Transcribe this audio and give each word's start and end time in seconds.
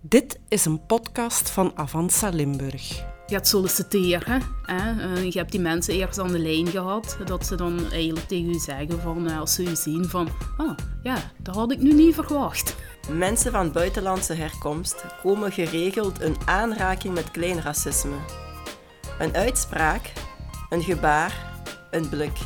Dit 0.00 0.38
is 0.48 0.64
een 0.64 0.86
podcast 0.86 1.50
van 1.50 1.72
Avanza 1.74 2.28
Limburg. 2.28 2.88
Je 3.26 3.34
gaat 3.34 3.48
solliciteren. 3.48 4.42
Hè? 4.62 4.92
Uh, 5.16 5.30
je 5.30 5.38
hebt 5.38 5.50
die 5.50 5.60
mensen 5.60 5.94
eerst 5.94 6.18
aan 6.18 6.32
de 6.32 6.38
lijn 6.38 6.66
gehad. 6.66 7.16
Dat 7.24 7.46
ze 7.46 7.54
dan 7.54 7.90
eigenlijk 7.90 8.28
tegen 8.28 8.48
u 8.48 8.58
zeggen 8.58 9.00
van, 9.00 9.28
uh, 9.28 9.40
als 9.40 9.54
ze 9.54 9.62
u 9.62 9.76
zien 9.76 10.04
van... 10.04 10.28
Ah, 10.56 10.76
ja, 11.02 11.16
dat 11.36 11.54
had 11.54 11.72
ik 11.72 11.78
nu 11.78 11.92
niet 11.92 12.14
verwacht. 12.14 12.76
Mensen 13.10 13.52
van 13.52 13.72
buitenlandse 13.72 14.34
herkomst 14.34 15.04
komen 15.22 15.52
geregeld 15.52 16.20
in 16.20 16.36
aanraking 16.44 17.14
met 17.14 17.30
klein 17.30 17.62
racisme. 17.62 18.16
Een 19.18 19.34
uitspraak, 19.34 20.12
een 20.68 20.82
gebaar, 20.82 21.62
een 21.90 22.08
blik. 22.08 22.38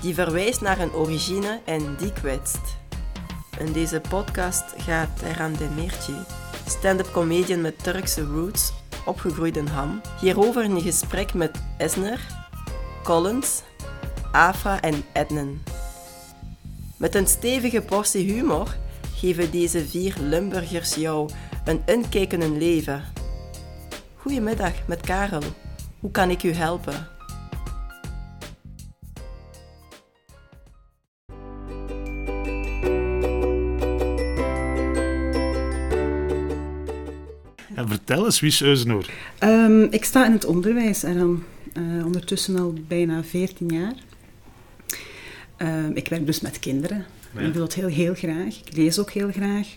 Die 0.00 0.14
verwijst 0.14 0.60
naar 0.60 0.80
een 0.80 0.92
origine 0.92 1.60
en 1.64 1.96
die 1.98 2.12
kwetst. 2.12 2.76
In 3.58 3.72
deze 3.72 4.00
podcast 4.08 4.64
gaat 4.76 5.22
Erhan 5.22 5.52
Demirci, 5.52 6.14
stand-up 6.66 7.12
comedian 7.12 7.60
met 7.60 7.82
Turkse 7.82 8.24
roots, 8.24 8.72
opgegroeid 9.04 9.56
in 9.56 9.66
Ham, 9.66 10.00
hierover 10.20 10.64
in 10.64 10.80
gesprek 10.80 11.34
met 11.34 11.58
Esner, 11.78 12.20
Collins, 13.02 13.62
Afra 14.32 14.80
en 14.80 15.04
Ednen. 15.12 15.62
Met 16.96 17.14
een 17.14 17.26
stevige 17.26 17.80
portie 17.80 18.32
humor 18.32 18.76
geven 19.14 19.50
deze 19.50 19.86
vier 19.86 20.14
Limburgers 20.20 20.94
jou 20.94 21.30
een 21.64 21.82
inkijk 21.86 22.32
in 22.32 22.58
leven. 22.58 23.04
Goedemiddag 24.16 24.72
met 24.86 25.00
Karel. 25.00 25.42
Hoe 26.00 26.10
kan 26.10 26.30
ik 26.30 26.42
u 26.42 26.52
helpen? 26.52 27.13
En 37.74 37.88
vertel 37.88 38.24
eens, 38.24 38.40
wie 38.40 38.50
is 38.50 38.62
Eusenoor? 38.62 39.06
Um, 39.40 39.82
ik 39.82 40.04
sta 40.04 40.26
in 40.26 40.32
het 40.32 40.44
onderwijs 40.44 41.02
en 41.02 41.18
dan 41.18 41.42
uh, 41.78 42.06
ondertussen 42.06 42.58
al 42.58 42.74
bijna 42.88 43.24
14 43.24 43.68
jaar. 43.68 43.94
Um, 45.58 45.96
ik 45.96 46.08
werk 46.08 46.26
dus 46.26 46.40
met 46.40 46.58
kinderen. 46.58 47.04
Ja. 47.34 47.40
Ik 47.40 47.52
doe 47.52 47.62
dat 47.62 47.74
heel, 47.74 47.88
heel 47.88 48.14
graag. 48.14 48.60
Ik 48.64 48.76
lees 48.76 48.98
ook 48.98 49.10
heel 49.10 49.30
graag. 49.30 49.68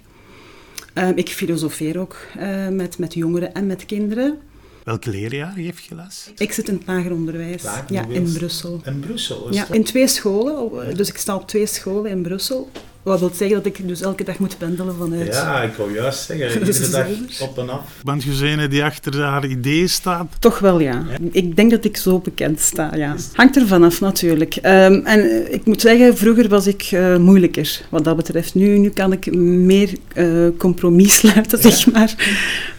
Um, 0.93 1.17
ik 1.17 1.29
filosofeer 1.29 1.99
ook 1.99 2.17
uh, 2.39 2.67
met, 2.67 2.97
met 2.97 3.13
jongeren 3.13 3.53
en 3.53 3.67
met 3.67 3.85
kinderen. 3.85 4.37
Welke 4.83 5.09
leerjaar 5.09 5.53
geef 5.55 5.79
je 5.79 5.95
les? 5.95 6.31
Ik 6.37 6.51
zit 6.51 6.67
in 6.67 6.73
het 6.73 6.87
lager 6.87 7.11
onderwijs. 7.11 7.63
Ja, 7.87 8.05
in 8.09 8.31
Brussel. 8.33 8.81
In 8.85 8.99
Brussel? 8.99 9.53
Ja, 9.53 9.71
in 9.71 9.83
twee 9.83 10.07
scholen. 10.07 10.97
Dus 10.97 11.09
ik 11.09 11.17
sta 11.17 11.35
op 11.35 11.47
twee 11.47 11.65
scholen 11.65 12.11
in 12.11 12.21
Brussel. 12.21 12.69
Wat 13.07 13.19
wil 13.19 13.31
zeggen 13.33 13.57
dat 13.57 13.65
ik 13.65 13.87
dus 13.87 14.01
elke 14.01 14.23
dag 14.23 14.39
moet 14.39 14.57
pendelen 14.57 14.95
vanuit... 14.95 15.33
Ja, 15.33 15.61
ik 15.61 15.73
wou 15.73 15.93
juist 15.93 16.25
zeggen. 16.25 16.49
Iedere 16.65 16.89
dag 16.89 17.07
op 17.39 17.57
en 17.57 17.69
af. 17.69 18.01
Bent 18.03 18.23
je 18.23 18.67
die 18.67 18.83
achter 18.83 19.21
haar 19.21 19.45
idee 19.45 19.87
staat? 19.87 20.27
Toch 20.39 20.59
wel, 20.59 20.79
ja. 20.79 21.05
ja. 21.09 21.17
Ik 21.31 21.55
denk 21.55 21.71
dat 21.71 21.85
ik 21.85 21.97
zo 21.97 22.19
bekend 22.19 22.59
sta, 22.59 22.95
ja. 22.95 23.15
Hangt 23.33 23.55
er 23.55 23.67
vanaf 23.67 23.99
natuurlijk. 23.99 24.55
Um, 24.55 25.05
en 25.05 25.53
ik 25.53 25.65
moet 25.65 25.81
zeggen, 25.81 26.17
vroeger 26.17 26.49
was 26.49 26.67
ik 26.67 26.91
uh, 26.91 27.17
moeilijker 27.17 27.81
wat 27.89 28.03
dat 28.03 28.15
betreft. 28.15 28.55
Nu, 28.55 28.77
nu 28.77 28.89
kan 28.89 29.11
ik 29.11 29.35
meer 29.35 29.89
uh, 30.15 30.47
compromis 30.57 31.15
sluiten, 31.19 31.59
ja. 31.61 31.69
zeg 31.69 31.93
maar. 31.93 32.15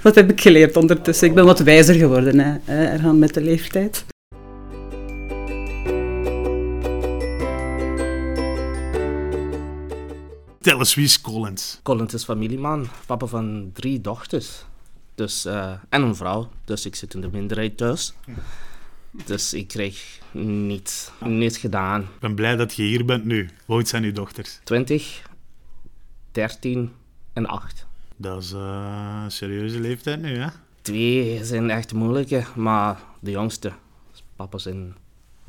Dat 0.03 0.15
heb 0.15 0.31
ik 0.31 0.41
geleerd 0.41 0.77
ondertussen. 0.77 1.29
Ik 1.29 1.35
ben 1.35 1.45
wat 1.45 1.59
wijzer 1.59 1.95
geworden, 1.95 2.39
hè, 2.39 2.93
eraan 2.93 3.19
met 3.19 3.35
de 3.35 3.41
leeftijd. 3.41 4.05
Vertel 10.69 10.87
eens, 10.87 10.95
wie 10.95 11.05
is 11.05 11.21
Collins? 11.21 11.81
Collins 11.83 12.15
is 12.15 12.25
familieman, 12.25 12.89
papa 13.07 13.27
van 13.27 13.71
drie 13.73 14.01
dochters. 14.01 14.65
Dus, 15.15 15.47
uh, 15.47 15.73
en 15.89 16.03
een 16.03 16.17
vrouw, 16.17 16.49
dus 16.65 16.87
ik 16.87 16.95
zit 16.95 17.15
in 17.15 17.21
de 17.21 17.29
minderheid 17.33 17.77
thuis. 17.77 18.15
Dus 19.11 19.55
ik 19.55 19.69
kreeg 19.69 20.19
niets, 20.33 21.11
niets 21.21 21.59
gedaan. 21.59 22.01
Ik 22.01 22.21
ben 22.21 22.35
blij 22.35 22.57
dat 22.57 22.75
je 22.75 22.83
hier 22.83 23.05
bent 23.05 23.25
nu. 23.25 23.51
Hoe 23.65 23.77
oud 23.77 23.89
zijn 23.89 24.05
uw 24.05 24.13
dochters? 24.13 24.61
20, 24.65 25.23
13 26.33 26.93
en 27.33 27.47
8. 27.47 27.87
Dat 28.17 28.43
is 28.43 28.53
uh, 28.53 29.21
een 29.25 29.31
serieuze 29.31 29.81
leeftijd 29.81 30.21
nu, 30.21 30.39
hè? 30.39 30.49
Twee 30.83 31.45
zijn 31.45 31.71
echt 31.71 31.93
moeilijke, 31.93 32.45
maar 32.55 33.01
de 33.21 33.31
jongste 33.31 33.73
is 34.13 34.23
papa 34.37 34.59
zijn 34.59 34.95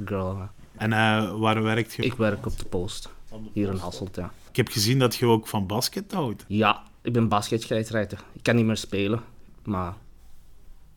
girl. 0.05 0.37
Hè. 0.37 0.45
En 0.77 0.91
uh, 0.91 1.39
waar 1.39 1.63
werkt 1.63 1.93
je? 1.93 2.03
Ik 2.03 2.13
werk 2.13 2.45
op 2.45 2.57
de 2.59 2.65
post, 2.65 3.09
hier 3.53 3.69
in 3.69 3.77
Hasselt, 3.77 4.15
ja. 4.15 4.31
Ik 4.59 4.65
heb 4.65 4.73
gezien 4.73 4.99
dat 4.99 5.15
je 5.15 5.25
ook 5.25 5.47
van 5.47 5.67
basket 5.67 6.11
houdt. 6.11 6.45
Ja, 6.47 6.83
ik 7.01 7.13
ben 7.13 7.27
basketscheidsrechter. 7.27 8.23
Ik 8.33 8.43
kan 8.43 8.55
niet 8.55 8.65
meer 8.65 8.77
spelen, 8.77 9.21
maar 9.63 9.93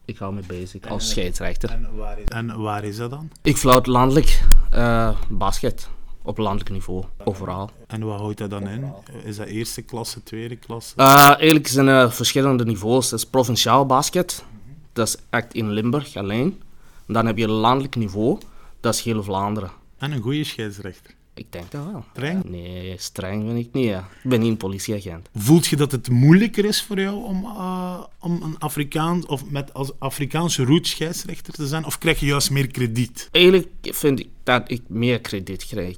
ik 0.05 0.19
hou 0.19 0.35
me 0.35 0.41
bezig 0.47 0.89
als 0.89 1.11
scheidsrechter. 1.11 1.71
En 1.71 1.97
waar 1.97 2.19
is, 2.19 2.25
en 2.25 2.61
waar 2.61 2.85
is 2.85 2.97
dat 2.97 3.11
dan? 3.11 3.31
Ik 3.43 3.57
floot 3.57 3.87
landelijk 3.87 4.43
uh, 4.75 5.19
basket. 5.29 5.89
Op 6.23 6.39
landelijk 6.39 6.71
niveau, 6.71 7.05
overal. 7.25 7.71
En 7.87 8.05
wat 8.05 8.21
houdt 8.21 8.39
dat 8.39 8.51
dan 8.51 8.69
in? 8.69 8.93
Is 9.25 9.37
dat 9.37 9.47
eerste 9.47 9.83
klasse, 9.83 10.23
tweede 10.23 10.57
klasse? 10.57 10.95
Uh, 10.97 11.07
eigenlijk 11.17 11.67
zijn 11.67 11.87
er 11.87 12.13
verschillende 12.13 12.65
niveaus. 12.65 13.09
Dat 13.09 13.19
is 13.19 13.27
provinciaal 13.27 13.87
basket. 13.87 14.45
Dat 14.93 15.09
is 15.09 15.17
echt 15.31 15.55
in 15.55 15.71
Limburg 15.71 16.17
alleen. 16.17 16.63
En 17.07 17.15
dan 17.15 17.27
heb 17.27 17.37
je 17.37 17.49
landelijk 17.49 17.97
niveau. 17.97 18.39
Dat 18.81 18.95
is 18.95 19.01
heel 19.01 19.23
Vlaanderen. 19.23 19.71
En 19.99 20.13
een 20.13 20.21
goede 20.21 20.45
scheidsrechter? 20.45 21.15
Ik 21.35 21.53
denk 21.53 21.71
dat 21.71 21.85
wel. 21.85 22.05
Streng? 22.11 22.45
Nee, 22.45 22.95
streng 22.99 23.47
ben 23.47 23.57
ik 23.57 23.73
niet. 23.73 23.85
Ja. 23.85 24.09
Ik 24.23 24.31
ben 24.31 24.41
niet 24.41 24.51
een 24.51 24.57
politieagent. 24.57 25.29
Voelt 25.35 25.67
je 25.67 25.77
dat 25.77 25.93
het 25.93 26.09
moeilijker 26.11 26.65
is 26.65 26.83
voor 26.83 27.01
jou 27.01 27.25
om, 27.25 27.45
uh, 27.45 28.05
om 28.21 28.43
een 28.43 28.59
Afrikaans 28.59 29.27
of 29.27 29.51
met 29.51 29.75
als 29.75 29.93
Afrikaanse 29.99 30.65
route 30.65 30.89
scheidsrechter 30.89 31.53
te 31.53 31.67
zijn? 31.67 31.85
Of 31.85 31.99
krijg 31.99 32.21
je 32.21 32.27
juist 32.27 32.51
meer 32.51 32.67
krediet? 32.67 33.29
Eigenlijk 33.33 33.69
vind 33.81 34.21
ik 34.21 34.29
dat 34.43 34.71
ik 34.71 34.83
meer 34.87 35.21
krediet 35.21 35.67
krijg. 35.67 35.97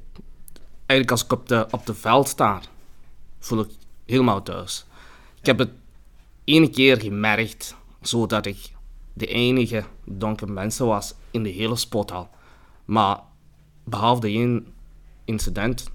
Eigenlijk 0.85 1.11
als 1.11 1.23
ik 1.23 1.31
op 1.31 1.47
de, 1.47 1.67
op 1.71 1.85
de 1.85 1.95
veld 1.95 2.27
sta, 2.27 2.61
voel 3.39 3.59
ik 3.59 3.69
helemaal 4.05 4.43
thuis. 4.43 4.85
Ik 5.39 5.45
heb 5.45 5.57
het 5.57 5.71
ene 6.43 6.69
keer 6.69 7.01
gemerkt, 7.01 7.75
zodat 8.01 8.45
ik 8.45 8.57
de 9.13 9.27
enige 9.27 9.83
donkere 10.03 10.51
mensen 10.51 10.85
was 10.85 11.13
in 11.31 11.43
de 11.43 11.49
hele 11.49 11.75
sporthal. 11.75 12.29
Maar 12.85 13.19
behalve 13.83 14.21
de 14.21 14.27
één 14.27 14.73
incident 15.25 15.89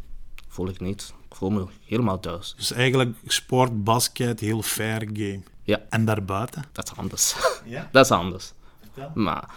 voel 0.48 0.68
ik 0.68 0.80
niet. 0.80 1.14
Ik 1.28 1.36
voel 1.36 1.50
me 1.50 1.66
helemaal 1.84 2.20
thuis. 2.20 2.54
Dus 2.56 2.72
eigenlijk 2.72 3.16
sport, 3.26 3.84
basket, 3.84 4.40
heel 4.40 4.62
fair 4.62 5.00
game. 5.00 5.42
Ja. 5.62 5.80
En 5.88 6.04
daarbuiten? 6.04 6.64
Dat 6.72 6.90
is 6.92 6.98
anders. 6.98 7.34
Ja? 7.64 7.88
Dat 7.92 8.04
is 8.04 8.10
anders. 8.10 8.52
Vertel. 8.80 9.10
Maar 9.14 9.54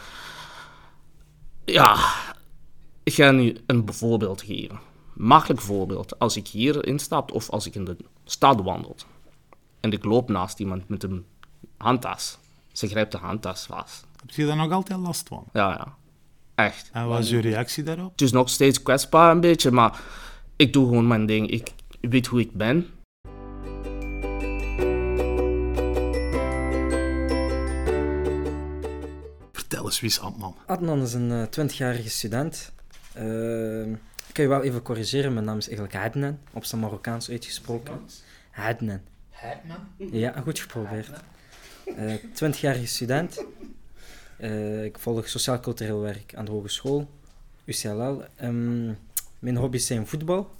ja, 1.65 2.13
ik 3.03 3.13
ga 3.13 3.31
nu 3.31 3.57
een 3.65 3.93
voorbeeld 3.93 4.41
geven. 4.41 4.79
Makkelijk 5.13 5.61
voorbeeld. 5.61 6.19
Als 6.19 6.35
ik 6.35 6.47
hier 6.47 6.85
instap 6.85 7.31
of 7.31 7.49
als 7.49 7.65
ik 7.65 7.75
in 7.75 7.85
de 7.85 7.97
stad 8.25 8.61
wandel 8.61 8.95
en 9.79 9.91
ik 9.91 10.03
loop 10.03 10.29
naast 10.29 10.59
iemand 10.59 10.89
met 10.89 11.03
een 11.03 11.25
handtas. 11.77 12.37
Ze 12.71 12.87
grijpt 12.87 13.11
de 13.11 13.17
handtas 13.17 13.65
vast. 13.65 14.05
Heb 14.19 14.29
je 14.29 14.45
daar 14.45 14.55
nog 14.55 14.71
altijd 14.71 14.99
last 14.99 15.27
van? 15.27 15.45
Ja, 15.53 15.69
ja. 15.69 15.95
Echt. 16.55 16.89
En 16.93 17.07
wat 17.07 17.19
is 17.19 17.31
uw 17.31 17.41
reactie 17.41 17.83
daarop? 17.83 18.11
Het 18.11 18.21
is 18.21 18.31
nog 18.31 18.49
steeds 18.49 18.81
kwetsbaar 18.81 19.31
een 19.31 19.39
beetje, 19.39 19.71
maar 19.71 19.99
ik 20.55 20.73
doe 20.73 20.87
gewoon 20.87 21.07
mijn 21.07 21.25
ding. 21.25 21.49
Ik 21.49 21.73
weet 22.01 22.25
hoe 22.25 22.39
ik 22.39 22.51
ben. 22.51 22.87
Vertel 29.51 29.85
eens, 29.85 29.99
wie 29.99 30.09
is 30.09 30.19
Adnan? 30.19 30.55
Adnan 30.65 31.01
is 31.01 31.13
een 31.13 31.29
uh, 31.29 31.43
20-jarige 31.43 32.09
student. 32.09 32.71
Uh, 33.17 33.85
ik 34.27 34.33
kan 34.33 34.43
je 34.43 34.47
wel 34.47 34.61
even 34.61 34.81
corrigeren, 34.81 35.33
mijn 35.33 35.45
naam 35.45 35.57
is 35.57 35.67
eigenlijk 35.67 35.97
Hadnan, 35.97 36.39
op 36.51 36.65
zijn 36.65 36.81
Marokkaans 36.81 37.29
uitgesproken. 37.29 38.01
Hadnan. 38.51 39.01
Hadnan? 39.29 39.77
Ja, 40.11 40.41
goed 40.43 40.59
geprobeerd. 40.59 41.09
Uh, 41.85 42.15
20-jarige 42.15 42.87
student. 42.87 43.45
Uh, 44.39 44.83
ik 44.83 44.99
volg 44.99 45.29
sociaal-cultureel 45.29 45.99
werk 45.99 46.35
aan 46.35 46.45
de 46.45 46.51
hogeschool, 46.51 47.09
UCLL. 47.65 48.23
Um, 48.41 48.97
mijn 49.39 49.55
hobby's 49.55 49.85
zijn 49.85 50.07
voetbal. 50.07 50.55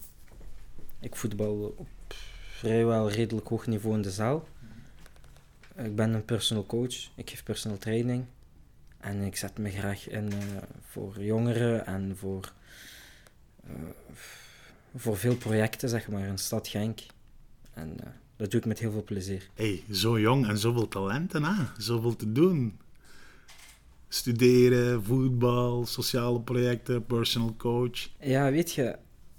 Ik 0.99 1.15
voetbal 1.15 1.73
op 1.77 1.87
vrijwel 2.51 3.09
redelijk 3.11 3.47
hoog 3.47 3.67
niveau 3.67 3.95
in 3.95 4.01
de 4.01 4.11
zaal. 4.11 4.47
Ik 5.75 5.95
ben 5.95 6.13
een 6.13 6.25
personal 6.25 6.65
coach. 6.65 7.09
Ik 7.15 7.29
geef 7.29 7.43
personal 7.43 7.77
training. 7.77 8.25
En 8.99 9.21
ik 9.21 9.35
zet 9.35 9.57
me 9.57 9.69
graag 9.69 10.09
in 10.09 10.25
uh, 10.25 10.39
voor 10.87 11.23
jongeren 11.23 11.85
en 11.85 12.17
voor, 12.17 12.53
voor 14.95 15.17
veel 15.17 15.35
projecten, 15.35 15.89
zeg 15.89 16.07
maar, 16.07 16.27
in 16.27 16.37
stad 16.37 16.67
Genk. 16.67 16.99
En 17.73 17.97
dat 18.35 18.51
doe 18.51 18.59
ik 18.59 18.65
met 18.65 18.79
heel 18.79 18.91
veel 18.91 19.03
plezier. 19.03 19.49
hey, 19.53 19.83
zo 19.91 20.19
jong 20.19 20.47
en 20.47 20.57
zoveel 20.57 20.87
talenten, 20.87 21.43
hè? 21.43 21.63
Zoveel 21.77 22.15
te 22.15 22.31
doen 22.31 22.77
studeren, 24.13 25.03
voetbal, 25.03 25.85
sociale 25.85 26.41
projecten, 26.41 27.05
personal 27.05 27.55
coach? 27.57 28.09
Ja, 28.19 28.51
weet 28.51 28.71
je, 28.71 28.95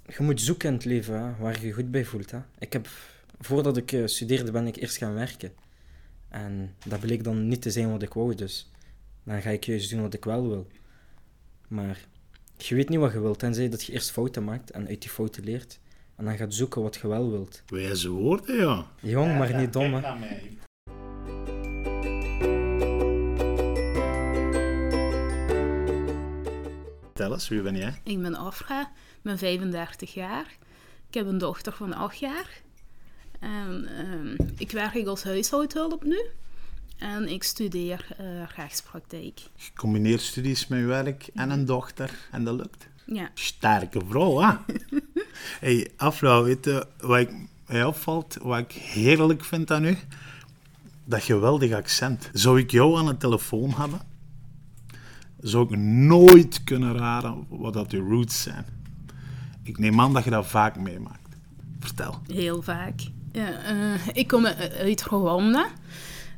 je 0.07 0.23
moet 0.23 0.41
zoeken 0.41 0.67
in 0.69 0.73
het 0.73 0.85
leven 0.85 1.21
hè, 1.21 1.35
waar 1.39 1.59
je 1.59 1.67
je 1.67 1.73
goed 1.73 1.91
bij 1.91 2.05
voelt. 2.05 2.31
Hè. 2.31 2.39
Ik 2.59 2.73
heb, 2.73 2.87
voordat 3.39 3.77
ik 3.77 3.91
uh, 3.91 4.07
studeerde, 4.07 4.51
ben 4.51 4.67
ik 4.67 4.75
eerst 4.75 4.97
gaan 4.97 5.13
werken. 5.13 5.51
En 6.29 6.75
dat 6.85 6.99
bleek 6.99 7.23
dan 7.23 7.47
niet 7.47 7.61
te 7.61 7.71
zijn 7.71 7.91
wat 7.91 8.01
ik 8.01 8.13
wou, 8.13 8.35
dus 8.35 8.71
dan 9.23 9.41
ga 9.41 9.49
ik 9.49 9.63
juist 9.63 9.89
doen 9.89 10.01
wat 10.01 10.13
ik 10.13 10.25
wel 10.25 10.47
wil. 10.47 10.67
Maar 11.67 12.05
je 12.57 12.75
weet 12.75 12.89
niet 12.89 12.99
wat 12.99 13.11
je 13.11 13.19
wilt, 13.19 13.39
tenzij 13.39 13.69
dat 13.69 13.83
je 13.83 13.93
eerst 13.93 14.11
fouten 14.11 14.43
maakt 14.43 14.71
en 14.71 14.87
uit 14.87 15.01
die 15.01 15.09
fouten 15.09 15.43
leert. 15.43 15.79
En 16.15 16.25
dan 16.25 16.37
gaat 16.37 16.53
zoeken 16.53 16.81
wat 16.81 16.95
je 16.95 17.07
wel 17.07 17.31
wilt. 17.31 17.63
Wijze 17.67 18.09
woorden, 18.09 18.55
ja. 18.55 18.85
Jong, 19.01 19.37
maar 19.37 19.57
niet 19.57 19.73
dom, 19.73 19.93
hè. 19.93 20.01
Vertel 27.25 27.43
eens, 27.43 27.49
wie 27.49 27.61
ben 27.61 27.77
jij? 27.77 27.99
Ik 28.03 28.21
ben 28.21 28.35
Afra, 28.35 28.81
ik 28.81 29.21
ben 29.21 29.37
35 29.37 30.13
jaar. 30.13 30.45
Ik 31.07 31.13
heb 31.13 31.27
een 31.27 31.37
dochter 31.37 31.73
van 31.73 31.93
8 31.93 32.17
jaar. 32.19 32.61
En 33.39 33.87
ehm, 33.97 34.49
ik 34.57 34.71
werk 34.71 35.07
als 35.07 35.23
huishoudhulp 35.23 36.03
nu. 36.03 36.19
En 36.97 37.27
ik 37.27 37.43
studeer 37.43 38.07
eh, 38.17 38.25
rechtspraktijk. 38.55 39.39
Je 39.55 39.73
combineert 39.75 40.21
studies 40.21 40.67
met 40.67 40.85
werk 40.85 41.29
en 41.33 41.49
een 41.49 41.65
dochter 41.65 42.11
en 42.31 42.43
dat 42.43 42.55
lukt. 42.55 42.87
Ja. 43.05 43.29
Sterke 43.33 44.01
vrouw, 44.09 44.39
hè? 44.39 44.55
hey, 45.65 45.91
Afra, 45.97 46.41
weet 46.43 46.65
je 46.65 46.87
wat 46.99 47.19
ik, 47.19 47.31
mij 47.67 47.83
opvalt, 47.83 48.37
wat 48.41 48.59
ik 48.59 48.71
heerlijk 48.71 49.43
vind 49.43 49.71
aan 49.71 49.85
u? 49.85 49.97
Dat 51.03 51.23
geweldig 51.23 51.71
accent. 51.71 52.29
Zou 52.33 52.59
ik 52.59 52.71
jou 52.71 52.97
aan 52.97 53.05
de 53.05 53.17
telefoon 53.17 53.73
hebben, 53.73 54.01
zou 55.39 55.63
ik 55.63 55.77
nooit 55.79 56.63
kunnen 56.63 56.97
raden 56.97 57.45
wat 57.49 57.73
dat 57.73 57.91
uw 57.91 58.09
roots 58.09 58.41
zijn. 58.41 58.65
Ik 59.63 59.77
neem 59.77 60.01
aan 60.01 60.13
dat 60.13 60.23
je 60.23 60.29
dat 60.29 60.47
vaak 60.47 60.79
meemaakt. 60.79 61.35
Vertel. 61.79 62.21
Heel 62.27 62.61
vaak. 62.61 62.99
Ja, 63.31 63.63
eh, 63.63 64.07
ik 64.13 64.27
kom 64.27 64.45
uit 64.45 65.03
Rwanda. 65.03 65.67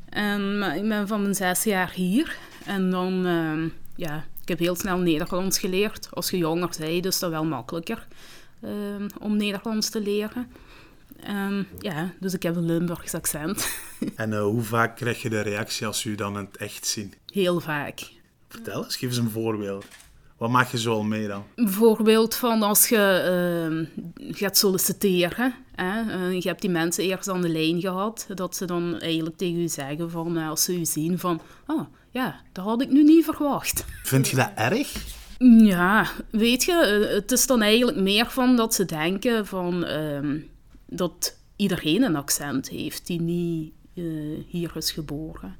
En 0.09 0.57
maar 0.57 0.77
ik 0.77 0.87
ben 0.87 1.07
van 1.07 1.21
mijn 1.21 1.35
zes 1.35 1.63
jaar 1.63 1.91
hier. 1.91 2.37
En 2.65 2.89
dan, 2.89 3.25
ehm, 3.25 3.67
ja, 3.95 4.25
ik 4.41 4.47
heb 4.47 4.59
heel 4.59 4.75
snel 4.75 4.97
Nederlands 4.97 5.59
geleerd. 5.59 6.07
Als 6.11 6.29
je 6.29 6.37
jonger 6.37 6.75
bent, 6.79 7.05
is 7.05 7.19
dat 7.19 7.29
wel 7.29 7.45
makkelijker 7.45 8.07
ehm, 8.61 9.07
om 9.19 9.37
Nederlands 9.37 9.89
te 9.89 10.01
leren. 10.01 10.47
Ehm, 11.23 11.63
ja, 11.79 12.13
dus 12.19 12.33
ik 12.33 12.43
heb 12.43 12.55
een 12.55 12.65
Limburgs 12.65 13.13
accent. 13.13 13.67
En 14.15 14.33
eh, 14.33 14.41
hoe 14.41 14.61
vaak 14.61 14.95
krijg 14.95 15.21
je 15.21 15.29
de 15.29 15.41
reactie 15.41 15.85
als 15.85 16.03
u 16.03 16.15
dan 16.15 16.35
het 16.35 16.57
echt 16.57 16.85
zien? 16.85 17.13
Heel 17.25 17.59
vaak. 17.59 18.11
Vertel 18.63 18.83
eens, 18.83 18.95
geef 18.95 19.09
eens 19.09 19.17
een 19.17 19.29
voorbeeld. 19.29 19.85
Wat 20.37 20.49
maak 20.49 20.67
je 20.67 20.79
zo 20.79 20.93
al 20.93 21.03
mee 21.03 21.27
dan? 21.27 21.43
Bijvoorbeeld 21.55 22.35
van 22.35 22.61
als 22.61 22.89
je 22.89 22.97
ehm, 22.97 23.85
gaat 24.35 24.57
solliciteren. 24.57 25.53
Hè, 25.75 26.11
eh, 26.11 26.41
je 26.41 26.47
hebt 26.47 26.61
die 26.61 26.69
mensen 26.69 27.03
eerst 27.03 27.27
aan 27.27 27.41
de 27.41 27.49
lijn 27.49 27.81
gehad. 27.81 28.27
Dat 28.33 28.55
ze 28.55 28.65
dan 28.65 28.99
eigenlijk 28.99 29.37
tegen 29.37 29.61
u 29.61 29.67
zeggen 29.67 30.11
van, 30.11 30.37
eh, 30.37 30.49
als 30.49 30.63
ze 30.63 30.79
u 30.79 30.85
zien 30.85 31.19
van... 31.19 31.41
Oh, 31.67 31.81
ja, 32.11 32.41
dat 32.51 32.65
had 32.65 32.81
ik 32.81 32.89
nu 32.89 33.03
niet 33.03 33.23
verwacht. 33.23 33.85
Vind 34.03 34.27
je 34.27 34.35
dat 34.35 34.51
erg? 34.55 34.93
Ja, 35.63 36.07
weet 36.29 36.63
je, 36.63 36.73
eh, 36.73 37.15
het 37.15 37.31
is 37.31 37.47
dan 37.47 37.61
eigenlijk 37.61 37.97
meer 37.97 38.29
van 38.29 38.55
dat 38.55 38.73
ze 38.73 38.85
denken 38.85 39.45
van... 39.45 39.85
ehm, 39.85 40.39
dat 40.85 41.37
iedereen 41.55 42.03
een 42.03 42.15
accent 42.15 42.69
heeft 42.69 43.07
die 43.07 43.21
niet 43.21 43.71
hier 44.47 44.71
is 44.75 44.91
geboren. 44.91 45.55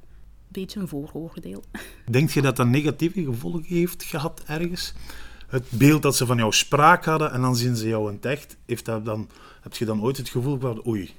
Beetje 0.58 0.80
een 0.80 0.88
vooroordeel. 0.88 1.64
Denk 2.10 2.30
je 2.30 2.42
dat 2.42 2.56
dat 2.56 2.68
negatieve 2.68 3.24
gevolgen 3.24 3.64
heeft 3.64 4.04
gehad 4.04 4.42
ergens? 4.46 4.94
Het 5.48 5.70
beeld 5.70 6.02
dat 6.02 6.16
ze 6.16 6.26
van 6.26 6.38
jouw 6.38 6.52
spraak 6.52 7.06
hadden 7.06 7.32
en 7.32 7.42
dan 7.42 7.56
zien 7.56 7.76
ze 7.76 7.88
jou 7.88 8.10
in 8.10 8.16
het 8.16 8.26
echt, 8.26 8.58
heeft 8.66 8.86
dat 8.86 9.06
dan, 9.06 9.30
heb 9.62 9.74
je 9.74 9.86
dan 9.86 10.02
ooit 10.02 10.18
het 10.18 10.30
gevoel 10.30 10.60
van 10.60 10.88
oei, 10.88 11.14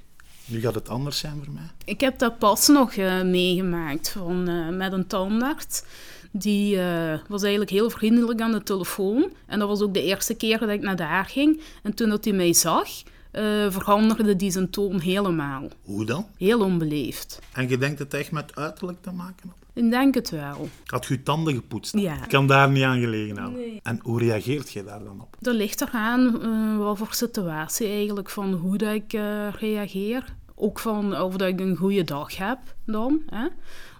nu 0.45 0.59
gaat 0.59 0.75
het 0.75 0.89
anders 0.89 1.17
zijn 1.17 1.41
voor 1.43 1.53
mij? 1.53 1.69
Ik 1.85 1.99
heb 1.99 2.19
dat 2.19 2.37
pas 2.37 2.67
nog 2.67 2.93
eh, 2.93 3.21
meegemaakt 3.21 4.09
van, 4.09 4.47
eh, 4.47 4.69
met 4.69 4.93
een 4.93 5.07
tandarts. 5.07 5.83
Die 6.31 6.79
eh, 6.81 7.19
was 7.27 7.41
eigenlijk 7.41 7.71
heel 7.71 7.89
vriendelijk 7.89 8.41
aan 8.41 8.51
de 8.51 8.63
telefoon. 8.63 9.31
En 9.45 9.59
dat 9.59 9.67
was 9.67 9.81
ook 9.81 9.93
de 9.93 10.03
eerste 10.03 10.33
keer 10.33 10.59
dat 10.59 10.69
ik 10.69 10.81
naar 10.81 10.95
daar 10.95 11.25
ging. 11.25 11.61
En 11.83 11.93
toen 11.93 12.09
dat 12.09 12.25
hij 12.25 12.33
mij 12.33 12.53
zag, 12.53 12.89
eh, 13.31 13.43
veranderde 13.69 14.35
die 14.35 14.51
zijn 14.51 14.69
toon 14.69 14.99
helemaal. 14.99 15.67
Hoe 15.83 16.05
dan? 16.05 16.25
Heel 16.37 16.61
onbeleefd. 16.61 17.39
En 17.53 17.69
je 17.69 17.77
denkt 17.77 17.97
dat 17.97 18.11
het 18.11 18.21
echt 18.21 18.31
met 18.31 18.55
uiterlijk 18.55 19.01
te 19.01 19.11
maken 19.11 19.49
had? 19.49 19.83
Ik 19.83 19.91
denk 19.91 20.15
het 20.15 20.29
wel. 20.29 20.69
Had 20.85 21.05
je 21.05 21.13
je 21.13 21.23
tanden 21.23 21.53
gepoetst? 21.53 21.97
Ja. 21.97 22.13
Ik 22.13 22.29
kan 22.29 22.47
daar 22.47 22.69
niet 22.69 22.83
aan 22.83 22.99
gelegen 22.99 23.37
houden. 23.37 23.79
En 23.83 23.99
hoe 24.01 24.19
reageert 24.19 24.71
je 24.71 24.83
daar 24.83 25.03
dan 25.03 25.21
op? 25.21 25.35
Dat 25.39 25.55
ligt 25.55 25.81
eraan 25.81 26.41
eh 26.41 26.77
wat 26.77 26.97
voor 26.97 27.13
situatie 27.13 27.87
eigenlijk, 27.87 28.29
van 28.29 28.53
hoe 28.53 28.77
dat 28.77 28.93
ik 28.93 29.13
eh, 29.13 29.47
reageer. 29.59 30.23
Ook 30.55 30.79
van 30.79 31.21
of 31.21 31.35
dat 31.35 31.47
ik 31.47 31.59
een 31.59 31.75
goede 31.75 32.03
dag 32.03 32.37
heb 32.37 32.59
dan. 32.85 33.21
Hè? 33.25 33.47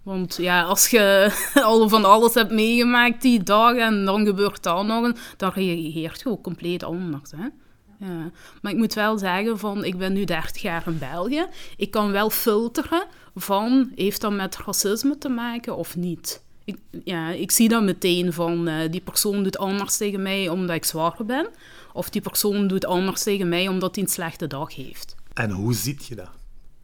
Want 0.04 0.36
ja, 0.36 0.64
als 0.64 0.88
je 0.88 1.32
al 1.64 1.90
van 1.90 2.06
alles 2.06 2.34
hebt 2.34 2.52
meegemaakt 2.52 3.22
die 3.22 3.44
dag 3.44 3.76
en 3.76 4.06
dan 4.06 4.26
gebeurt 4.26 4.64
dat 4.64 4.86
nog, 4.86 5.12
dan 5.38 5.52
reageert 5.54 6.20
je 6.20 6.30
ook 6.30 6.44
compleet 6.44 6.84
anders. 6.84 7.32
Hè? 7.32 7.48
Ja. 8.00 8.32
Maar 8.62 8.72
ik 8.72 8.78
moet 8.78 8.94
wel 8.94 9.18
zeggen, 9.18 9.60
van, 9.60 9.84
ik 9.84 9.98
ben 9.98 10.14
nu 10.14 10.24
30 10.24 10.62
jaar 10.62 10.84
in 10.88 10.98
België. 10.98 11.46
Ik 11.78 11.92
kan 11.92 12.12
wel 12.12 12.30
filteren 12.30 13.06
van, 13.36 13.92
heeft 13.96 14.22
dat 14.22 14.32
met 14.32 14.58
racisme 14.58 15.18
te 15.18 15.30
maken 15.30 15.76
of 15.78 15.96
niet? 15.96 16.42
Ik, 16.64 16.78
ja, 17.04 17.30
ik 17.30 17.52
zie 17.52 17.70
dan 17.70 17.86
meteen 17.86 18.34
van, 18.34 18.68
eh, 18.68 18.92
die 18.92 19.02
persoon 19.02 19.44
doet 19.44 19.58
anders 19.58 19.98
tegen 19.98 20.22
mij 20.22 20.50
omdat 20.50 20.76
ik 20.76 20.86
zwaar 20.86 21.26
ben. 21.26 21.48
Of 21.94 22.10
die 22.10 22.22
persoon 22.22 22.68
doet 22.68 22.86
anders 22.86 23.24
tegen 23.24 23.50
mij 23.50 23.68
omdat 23.68 23.96
hij 23.96 24.04
een 24.04 24.10
slechte 24.10 24.48
dag 24.48 24.76
heeft. 24.76 25.16
En 25.34 25.52
hoe 25.52 25.74
ziet 25.74 26.06
je 26.06 26.16
dat? 26.16 26.30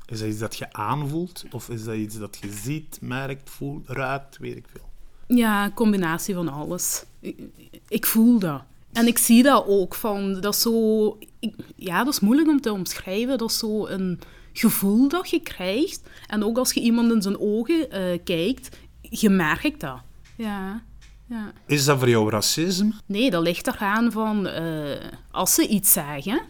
Is 0.06 0.20
dat 0.20 0.28
iets 0.28 0.40
dat 0.40 0.58
je 0.58 0.74
aanvoelt? 0.74 1.46
Of 1.52 1.70
is 1.70 1.84
dat 1.84 1.96
iets 1.96 2.18
dat 2.18 2.38
je 2.42 2.52
ziet, 2.52 2.98
merkt, 3.02 3.50
voelt, 3.50 3.88
ruikt, 3.88 4.38
weet 4.38 4.56
ik 4.56 4.66
veel? 4.72 4.90
Ja, 5.28 5.66
een 5.66 5.74
combinatie 5.74 6.34
van 6.36 6.50
alles. 6.50 7.04
Ik, 7.20 7.40
ik 7.88 8.06
voel 8.06 8.40
dat. 8.40 8.62
En 8.96 9.08
ik 9.08 9.18
zie 9.18 9.44
dat 9.44 9.66
ook 9.68 9.96
van, 9.96 10.42
dat 10.42 10.54
is 10.54 10.62
zo... 10.62 11.18
ik- 11.40 11.56
ja, 11.76 12.04
dat 12.04 12.14
is 12.14 12.20
moeilijk 12.20 12.48
om 12.50 12.62
te 12.62 12.72
omschrijven. 12.72 13.38
Dat 13.38 13.50
is 13.50 13.58
zo 13.58 13.88
een 13.88 14.20
gevoel 14.54 15.08
dat 15.08 15.30
je 15.30 15.40
krijgt. 15.40 16.02
En 16.28 16.44
ook 16.44 16.58
als 16.58 16.74
je 16.74 16.80
iemand 16.80 17.12
in 17.12 17.22
zijn 17.22 17.40
ogen 17.40 17.92
eh, 17.92 18.20
kijkt, 18.24 18.78
je 19.02 19.30
merkt 19.30 19.80
dat. 19.80 19.98
Ja, 20.36 20.82
ja. 21.30 21.52
Is 21.66 21.86
dat 21.86 22.00
voor 22.00 22.10
jou 22.10 22.30
racisme? 22.30 22.92
Nee, 23.06 23.30
dat 23.32 23.44
ligt 23.44 23.68
eraan 23.68 24.12
van, 24.12 24.48
eh, 24.48 24.96
als 25.32 25.54
ze 25.54 25.68
iets 25.68 25.92
zeggen, 25.92 26.42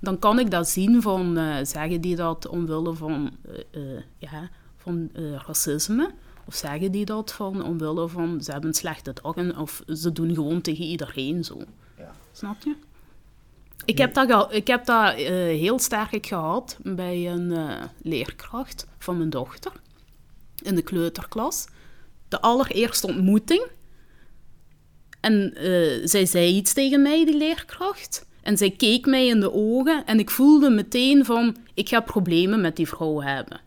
dan 0.00 0.18
kan 0.18 0.38
ik 0.38 0.50
dat 0.50 0.68
zien 0.68 1.02
van, 1.02 1.36
eh, 1.36 1.56
zeggen 1.62 2.00
die 2.00 2.16
dat 2.16 2.48
omwille 2.48 2.94
van, 2.94 3.30
ja, 4.18 4.50
van 4.76 5.10
eh, 5.12 5.22
racisme? 5.46 6.10
Of 6.52 6.58
zeggen 6.58 6.92
die 6.92 7.04
dat 7.04 7.32
van 7.32 7.64
omwille 7.64 8.08
van, 8.08 8.42
ze 8.42 8.50
hebben 8.50 8.68
een 8.68 8.76
slechte 8.76 9.12
dag 9.22 9.34
en, 9.34 9.56
of 9.56 9.82
ze 9.86 10.12
doen 10.12 10.34
gewoon 10.34 10.60
tegen 10.60 10.84
iedereen 10.84 11.44
zo. 11.44 11.60
Snap 12.32 12.56
je? 12.64 12.74
Ik 13.84 13.98
heb 13.98 14.14
dat, 14.14 14.52
ik 14.52 14.66
heb 14.66 14.84
dat 14.84 15.14
eh, 15.14 15.30
heel 15.34 15.78
sterk 15.78 16.26
gehad 16.26 16.78
bij 16.82 17.30
een 17.30 17.52
eh, 17.52 17.82
leerkracht 18.02 18.86
van 18.98 19.16
mijn 19.16 19.30
dochter 19.30 19.72
in 20.62 20.74
de 20.74 20.82
kleuterklas. 20.82 21.66
De 22.28 22.40
allereerste 22.40 23.06
ontmoeting. 23.06 23.66
En 25.20 25.54
eh, 25.54 26.00
zij 26.04 26.26
zei 26.26 26.56
iets 26.56 26.72
tegen 26.72 27.02
mij, 27.02 27.24
die 27.24 27.36
leerkracht. 27.36 28.26
En 28.42 28.56
zij 28.56 28.70
keek 28.70 29.06
mij 29.06 29.26
in 29.26 29.40
de 29.40 29.52
ogen 29.52 30.06
en 30.06 30.18
ik 30.18 30.30
voelde 30.30 30.70
meteen 30.70 31.24
van, 31.24 31.56
ik 31.74 31.88
ga 31.88 32.00
problemen 32.00 32.60
met 32.60 32.76
die 32.76 32.88
vrouw 32.88 33.20
hebben. 33.20 33.60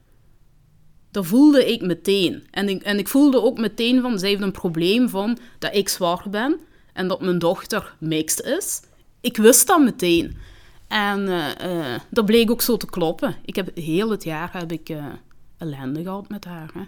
Dat 1.15 1.25
voelde 1.25 1.72
ik 1.72 1.81
meteen. 1.81 2.43
En 2.51 2.69
ik, 2.69 2.81
en 2.81 2.98
ik 2.98 3.07
voelde 3.07 3.41
ook 3.41 3.57
meteen 3.57 4.01
van, 4.01 4.19
zij 4.19 4.29
heeft 4.29 4.41
een 4.41 4.51
probleem 4.51 5.10
van 5.10 5.38
dat 5.60 5.75
ik 5.75 5.89
zwart 5.89 6.31
ben 6.31 6.60
en 6.93 7.07
dat 7.07 7.22
mijn 7.22 7.39
dochter 7.39 7.95
mixed 8.00 8.45
is. 8.45 8.81
Ik 9.22 9.38
wist 9.38 9.67
dat 9.67 9.84
meteen. 9.84 10.38
En 10.88 11.27
eh, 11.27 11.93
eh, 11.93 12.01
dat 12.10 12.25
bleek 12.25 12.51
ook 12.51 12.62
zo 12.62 12.77
te 12.77 12.86
kloppen. 12.86 13.36
Ik 13.45 13.55
heb 13.55 13.77
heel 13.77 14.10
het 14.10 14.24
jaar 14.24 14.50
heb 14.53 14.72
ik 14.72 14.89
eh, 14.89 15.05
ellende 15.57 16.03
gehad 16.03 16.29
met 16.29 16.45
haar. 16.45 16.69
Hè. 16.74 16.81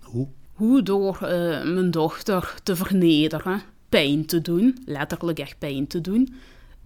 Hoe? 0.00 0.28
Hoe 0.52 0.82
door 0.82 1.18
mijn 1.64 1.90
dochter 1.90 2.54
te 2.62 2.76
vernederen, 2.76 3.62
pijn 3.88 4.26
te 4.26 4.40
doen, 4.40 4.78
letterlijk 4.84 5.38
echt 5.38 5.58
pijn 5.58 5.86
te 5.86 6.00
doen. 6.00 6.34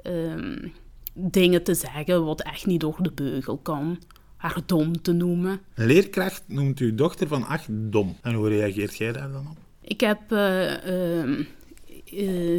Ehm, 0.02 0.68
dingen 1.14 1.62
te 1.62 1.74
zeggen 1.74 2.24
wat 2.24 2.42
echt 2.42 2.66
niet 2.66 2.80
door 2.80 2.96
de 2.98 3.12
beugel 3.12 3.56
kan. 3.56 3.98
Haar 4.40 4.60
dom 4.66 5.02
te 5.02 5.12
noemen. 5.12 5.60
Een 5.74 5.86
leerkracht 5.86 6.42
noemt 6.46 6.78
uw 6.78 6.94
dochter 6.94 7.28
van 7.28 7.46
acht 7.46 7.66
dom. 7.70 8.16
En 8.22 8.34
hoe 8.34 8.48
reageert 8.48 8.96
jij 8.96 9.12
daar 9.12 9.32
dan 9.32 9.46
op? 9.50 9.56
Ik 9.80 10.00
heb 10.00 10.32
eh, 10.32 11.44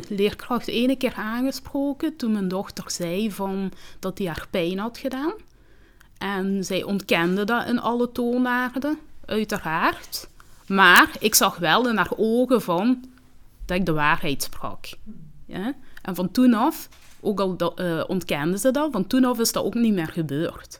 leerkracht 0.10 0.68
ene 0.68 0.96
keer 0.96 1.14
aangesproken 1.14 2.16
toen 2.16 2.32
mijn 2.32 2.48
dochter 2.48 2.92
zei 2.92 3.32
van 3.32 3.72
dat 4.00 4.18
hij 4.18 4.28
haar 4.28 4.48
pijn 4.50 4.80
had 4.80 4.98
gedaan. 4.98 5.34
En 6.18 6.64
zij 6.66 6.84
ontkende 6.84 7.44
dat 7.44 7.68
in 7.68 7.80
alle 7.80 8.12
toonaarden, 8.12 8.98
uiteraard. 9.26 10.30
Maar 10.68 11.10
ik 11.20 11.36
zag 11.36 11.58
wel 11.58 11.90
in 11.90 11.98
haar 11.98 12.12
ogen 12.18 12.62
van 12.62 13.04
dat 13.66 13.78
ik 13.78 13.86
de 13.86 13.94
waarheid 13.94 14.44
sprak. 14.44 14.90
Ja? 15.46 15.74
En 16.02 16.16
van 16.16 16.32
toen 16.32 16.54
af, 16.54 16.90
ook 17.20 17.40
al 17.40 17.74
ontkende 18.08 18.58
ze 18.58 18.72
dat, 18.72 18.92
van 18.92 19.08
toen 19.08 19.26
af 19.26 19.40
is 19.40 19.52
dat 19.52 19.64
ook 19.64 19.74
niet 19.74 19.94
meer 19.94 20.08
gebeurd. 20.08 20.80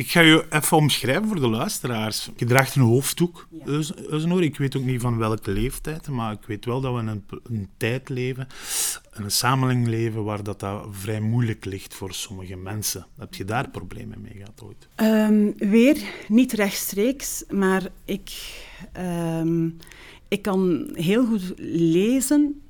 Ik 0.00 0.10
ga 0.10 0.20
je 0.20 0.44
even 0.50 0.76
omschrijven 0.76 1.26
voor 1.26 1.40
de 1.40 1.48
luisteraars. 1.48 2.30
Je 2.36 2.44
draagt 2.44 2.74
een 2.74 2.82
hoofddoek, 2.82 3.48
Eus- 3.64 3.94
Eusenoor. 3.96 4.42
Ik 4.42 4.56
weet 4.56 4.76
ook 4.76 4.84
niet 4.84 5.00
van 5.00 5.18
welke 5.18 5.50
leeftijd, 5.50 6.08
maar 6.08 6.32
ik 6.32 6.46
weet 6.46 6.64
wel 6.64 6.80
dat 6.80 6.94
we 6.94 7.00
in 7.00 7.06
een, 7.06 7.24
een 7.42 7.68
tijd 7.76 8.08
leven, 8.08 8.46
in 9.16 9.24
een 9.24 9.30
samenleving 9.30 9.86
leven, 9.86 10.24
waar 10.24 10.42
dat, 10.42 10.60
dat 10.60 10.86
vrij 10.90 11.20
moeilijk 11.20 11.64
ligt 11.64 11.94
voor 11.94 12.14
sommige 12.14 12.56
mensen. 12.56 13.06
Heb 13.18 13.34
je 13.34 13.44
daar 13.44 13.70
problemen 13.70 14.20
mee 14.20 14.34
gehad 14.36 14.62
ooit? 14.64 14.88
Ehm, 14.94 15.70
weer 15.70 16.02
niet 16.28 16.52
rechtstreeks, 16.52 17.44
maar 17.50 17.82
ik, 18.04 18.30
ehm, 18.92 19.68
ik 20.28 20.42
kan 20.42 20.90
heel 20.92 21.26
goed 21.26 21.52
lezen. 21.76 22.60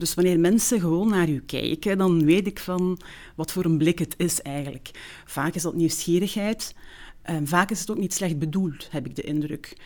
Dus 0.00 0.14
wanneer 0.14 0.40
mensen 0.40 0.80
gewoon 0.80 1.08
naar 1.08 1.28
u 1.28 1.42
kijken, 1.46 1.98
dan 1.98 2.24
weet 2.24 2.46
ik 2.46 2.58
van 2.58 2.98
wat 3.34 3.52
voor 3.52 3.64
een 3.64 3.78
blik 3.78 3.98
het 3.98 4.14
is 4.16 4.42
eigenlijk. 4.42 4.90
Vaak 5.24 5.54
is 5.54 5.62
dat 5.62 5.74
nieuwsgierigheid. 5.74 6.74
En 7.22 7.46
vaak 7.46 7.70
is 7.70 7.80
het 7.80 7.90
ook 7.90 7.98
niet 7.98 8.14
slecht 8.14 8.38
bedoeld, 8.38 8.88
heb 8.90 9.06
ik 9.06 9.16
de 9.16 9.22
indruk. 9.22 9.76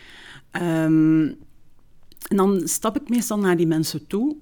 Ehm, 0.50 1.26
en 2.28 2.36
dan 2.36 2.68
stap 2.68 2.96
ik 2.96 3.08
meestal 3.08 3.38
naar 3.38 3.56
die 3.56 3.66
mensen 3.66 4.06
toe. 4.06 4.36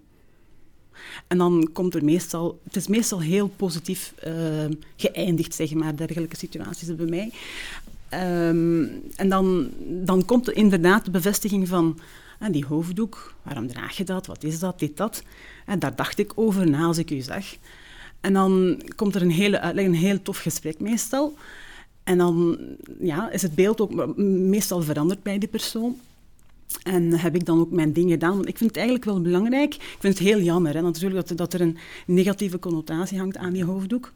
En 1.26 1.38
dan 1.38 1.68
komt 1.72 1.94
er 1.94 2.04
meestal... 2.04 2.60
Het 2.64 2.76
is 2.76 2.86
meestal 2.86 3.20
heel 3.20 3.48
positief 3.48 4.14
ehm, 4.18 4.72
geëindigd, 4.96 5.54
zeg 5.54 5.74
maar, 5.74 5.96
dergelijke 5.96 6.36
situaties 6.36 6.94
bij 6.94 7.06
mij. 7.06 7.32
Ehm, 8.08 8.86
en 9.16 9.28
dan, 9.28 9.70
dan 9.86 10.24
komt 10.24 10.46
er 10.48 10.56
inderdaad 10.56 11.04
de 11.04 11.10
bevestiging 11.10 11.68
van... 11.68 11.98
ah, 12.42 12.52
die 12.52 12.66
hoofddoek, 12.66 13.34
waarom 13.42 13.66
draag 13.66 13.96
je 13.96 14.04
dat? 14.04 14.26
Wat 14.26 14.44
is 14.44 14.58
dat? 14.58 14.78
Dit, 14.78 14.96
dat. 14.96 15.22
En 15.66 15.78
daar 15.78 15.96
dacht 15.96 16.18
ik 16.18 16.32
over 16.34 16.70
na 16.70 16.84
als 16.84 16.98
ik 16.98 17.10
u 17.10 17.20
zag. 17.20 17.44
En 18.20 18.32
dan 18.32 18.82
komt 18.96 19.14
er 19.14 19.22
een 19.22 19.30
hele 19.30 19.60
uitleg, 19.60 19.84
een 19.84 19.94
heel 19.94 20.22
tof 20.22 20.38
gesprek 20.38 20.80
meestal. 20.80 21.34
En 22.04 22.18
dan 22.18 22.58
ja, 23.00 23.30
is 23.30 23.42
het 23.42 23.54
beeld 23.54 23.80
ook 23.80 24.16
meestal 24.16 24.82
veranderd 24.82 25.22
bij 25.22 25.38
die 25.38 25.48
persoon. 25.48 25.96
En 26.82 27.12
heb 27.12 27.34
ik 27.34 27.44
dan 27.44 27.60
ook 27.60 27.70
mijn 27.70 27.92
ding 27.92 28.10
gedaan. 28.10 28.34
Want 28.34 28.48
ik 28.48 28.56
vind 28.56 28.70
het 28.70 28.78
eigenlijk 28.78 29.08
wel 29.08 29.20
belangrijk. 29.20 29.74
Ik 29.74 29.96
vind 29.98 30.18
het 30.18 30.28
heel 30.28 30.40
jammer 30.40 30.74
hè, 30.74 30.80
natuurlijk 30.82 31.28
dat, 31.28 31.38
dat 31.38 31.52
er 31.52 31.60
een 31.60 31.78
negatieve 32.06 32.58
connotatie 32.58 33.18
hangt 33.18 33.36
aan 33.36 33.52
die 33.52 33.64
hoofddoek. 33.64 34.12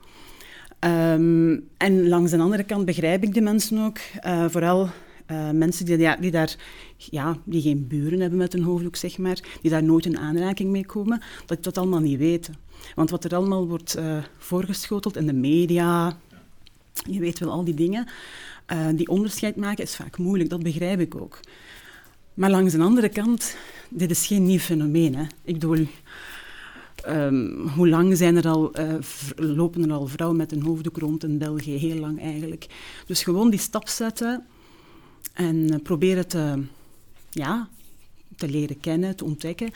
Ehm, 0.79 1.59
en 1.77 2.09
langs 2.09 2.31
de 2.31 2.39
andere 2.39 2.65
kant 2.65 2.85
begrijp 2.85 3.23
ik 3.23 3.35
de 3.35 3.41
mensen 3.41 3.79
ook. 3.79 3.99
eh, 4.21 4.45
vooral 4.49 4.89
eh, 5.27 5.51
mensen 5.51 5.85
die, 5.85 6.17
die, 6.21 6.31
daar, 6.31 6.57
ja, 6.97 7.37
die 7.45 7.63
geen 7.63 7.87
buren 7.87 8.21
hebben 8.21 8.39
met 8.39 8.55
een 8.55 8.63
hoofddoek, 8.63 8.97
zeg 8.97 9.19
maar. 9.19 9.41
Die 9.61 9.71
daar 9.71 9.83
nooit 9.83 10.07
in 10.07 10.19
aanraking 10.19 10.71
mee 10.71 10.87
komen. 10.87 11.23
Dat 11.47 11.65
dat 11.65 11.79
allemaal 11.79 12.01
niet 12.01 12.19
weten. 12.19 12.55
Want 12.95 13.11
wat 13.11 13.25
er 13.25 13.35
allemaal 13.35 13.69
wordt 13.69 13.95
eh, 13.95 14.19
voorgeschoteld 14.39 15.17
in 15.17 15.27
de 15.27 15.33
media... 15.33 16.17
Je 17.11 17.21
weet 17.21 17.39
wel 17.39 17.51
al 17.51 17.65
die 17.65 17.75
dingen. 17.75 18.07
eh, 18.67 18.87
die 18.95 19.09
onderscheid 19.09 19.57
maken 19.57 19.85
is 19.85 19.97
vaak 19.97 20.19
moeilijk, 20.19 20.51
dat 20.51 20.63
begrijp 20.63 21.01
ik 21.01 21.15
ook. 21.15 21.41
Maar 22.35 22.51
langs 22.51 22.73
de 22.73 22.83
andere 22.83 23.09
kant, 23.09 23.57
dit 23.91 24.11
is 24.11 24.27
geen 24.27 24.45
nieuw 24.45 24.59
fenomeen. 24.59 25.15
Hè. 25.15 25.25
Ik 25.45 25.53
bedoel, 25.53 25.87
ehm, 27.05 27.69
hoe 27.69 27.89
lang 27.89 28.17
zijn 28.17 28.37
er 28.37 28.49
al, 28.49 28.73
lopen 29.37 29.85
er 29.85 29.93
al 29.93 30.07
vrouwen 30.07 30.39
met 30.39 30.53
een 30.53 30.63
hoofddoek 30.63 30.99
rond 30.99 31.25
in 31.25 31.39
België? 31.39 31.77
Heel 31.77 31.99
lang 31.99 32.21
eigenlijk. 32.21 32.67
Dus 33.07 33.23
gewoon 33.23 33.51
die 33.51 33.61
stap 33.61 33.89
zetten 33.89 34.47
en 35.37 35.71
eh, 35.71 35.83
proberen 35.83 36.29
te, 36.29 36.65
ja, 37.31 37.69
te 38.37 38.49
leren 38.49 38.81
kennen, 38.81 39.17
te 39.17 39.25
ontdekken. 39.25 39.73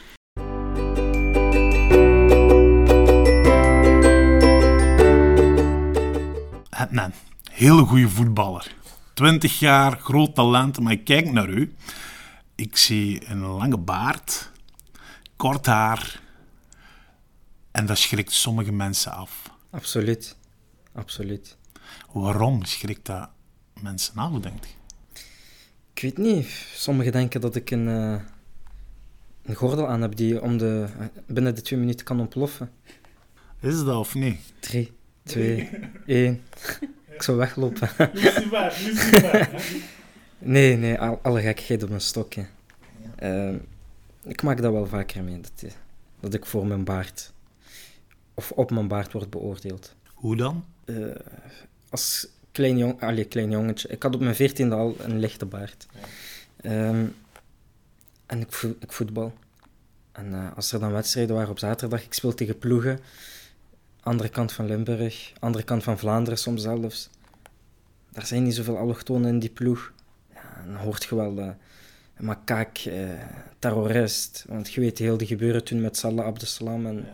Een 6.91 7.13
hele 7.51 7.85
goede 7.85 8.09
voetballer. 8.09 8.75
20 9.15 9.59
jaar, 9.59 9.99
groot 9.99 10.35
talent, 10.35 10.81
maar 10.81 10.93
ik 10.93 11.05
kijk 11.05 11.33
naar 11.33 11.49
u. 11.49 11.75
Ik 12.55 12.77
zie 12.77 13.31
een 13.31 13.41
lange 13.41 13.79
baard, 13.79 14.51
kort 15.37 15.67
haar. 15.67 16.21
En 17.71 17.87
dat 17.87 17.99
schrikt 17.99 18.33
sommige 18.33 18.73
mensen 18.73 19.13
af. 19.13 19.51
Absoluut. 19.71 20.37
Absoluut. 20.93 21.57
Waarom 22.13 22.65
schrikt 22.65 23.07
dat 23.07 23.29
mensen 23.81 24.17
af, 24.17 24.33
denkt 24.33 24.67
je? 24.67 24.80
Ik 26.01 26.17
weet 26.17 26.27
niet. 26.27 26.47
Sommigen 26.75 27.13
denken 27.13 27.41
dat 27.41 27.57
ik 27.57 27.71
een, 27.71 27.89
eh, 27.89 28.21
een 29.43 29.55
gordel 29.55 29.89
aan 29.89 30.03
heb 30.03 30.17
die 30.17 30.43
om 30.43 30.59
de, 30.59 30.87
binnen 31.27 31.55
de 31.55 31.61
twee 31.61 31.79
minuten 31.79 32.05
kan 32.05 32.21
ontploffen. 32.21 32.71
Is 33.61 33.85
dat 33.85 33.97
of 33.97 34.15
niet? 34.15 34.41
Drie, 34.61 34.93
twee, 35.23 35.69
één. 36.07 36.43
Ik 37.11 37.23
zou 37.23 37.37
weglopen. 37.39 37.89
Nee, 40.39 40.77
nee, 40.77 40.99
al, 40.99 41.19
alle 41.23 41.41
gekkigheid 41.41 41.83
op 41.83 41.89
mijn 41.89 42.01
stokje. 42.01 42.47
Ehm, 43.17 43.57
ik 44.25 44.43
maak 44.43 44.63
dat 44.63 44.73
wel 44.73 44.87
vaker 44.87 45.23
mee, 45.23 45.41
dat, 45.41 45.63
eh, 45.63 45.71
dat 46.21 46.35
ik 46.35 46.47
voor 46.47 46.67
mijn 46.67 46.85
baard, 46.85 47.33
of 48.35 48.51
op 48.51 48.71
mijn 48.71 48.89
baard 48.89 49.13
word 49.13 49.31
beoordeeld. 49.31 49.95
Hoe 50.15 50.37
dan? 50.37 50.65
Eh, 50.85 50.95
als 51.91 52.29
klein, 52.53 52.79
jong, 52.79 53.01
allee, 53.03 53.25
klein 53.25 53.51
jongetje, 53.51 53.89
ik 53.89 54.03
had 54.03 54.15
op 54.15 54.21
mijn 54.21 54.35
veertiende 54.35 54.75
al 54.75 54.97
een 54.99 55.19
lichte 55.19 55.47
baard. 55.47 55.87
Ehm, 56.61 57.05
en 58.27 58.41
ik, 58.41 58.53
vo- 58.53 58.77
ik 58.81 58.93
voetbal. 58.93 59.33
En 60.13 60.35
eh, 60.35 60.57
als 60.57 60.73
er 60.73 60.81
dan 60.81 60.93
wedstrijden 60.93 61.35
waren 61.35 61.51
op 61.51 61.59
zaterdag, 61.59 62.05
ik 62.05 62.13
speel 62.13 62.35
tegen 62.35 62.59
ploegen, 62.59 62.99
andere 64.01 64.29
kant 64.29 64.53
van 64.53 64.67
Limburg, 64.67 65.33
andere 65.41 65.65
kant 65.65 65.83
van 65.83 65.99
Vlaanderen 65.99 66.39
soms 66.39 66.63
zelfs. 66.63 67.11
Daar 68.13 68.27
zijn 68.27 68.43
niet 68.43 68.55
zoveel 68.55 68.77
allochtonen 68.79 69.29
in 69.29 69.39
die 69.39 69.51
ploeg. 69.51 69.93
Ja, 70.35 70.63
dan 70.67 70.75
hoort 70.75 71.05
je 71.05 71.15
wel 71.15 71.39
eh 71.39 71.49
makaak, 72.19 72.79
eh, 72.79 73.09
terrorist. 73.59 74.45
Want 74.49 74.73
je 74.73 74.81
weet 74.81 74.99
heel 74.99 75.17
die 75.17 75.27
gebeuren 75.27 75.65
toen 75.65 75.81
met 75.81 75.97
Salah 75.97 76.27
Abdeslam. 76.27 76.87
En, 76.87 77.07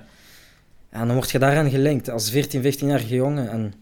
ja, 0.93 1.05
dan 1.07 1.15
word 1.15 1.31
je 1.31 1.39
daaraan 1.39 1.71
gelinkt 1.71 2.09
als 2.11 2.31
14, 2.31 2.63
15-jarige 2.63 3.15
jongen. 3.15 3.51
En 3.51 3.75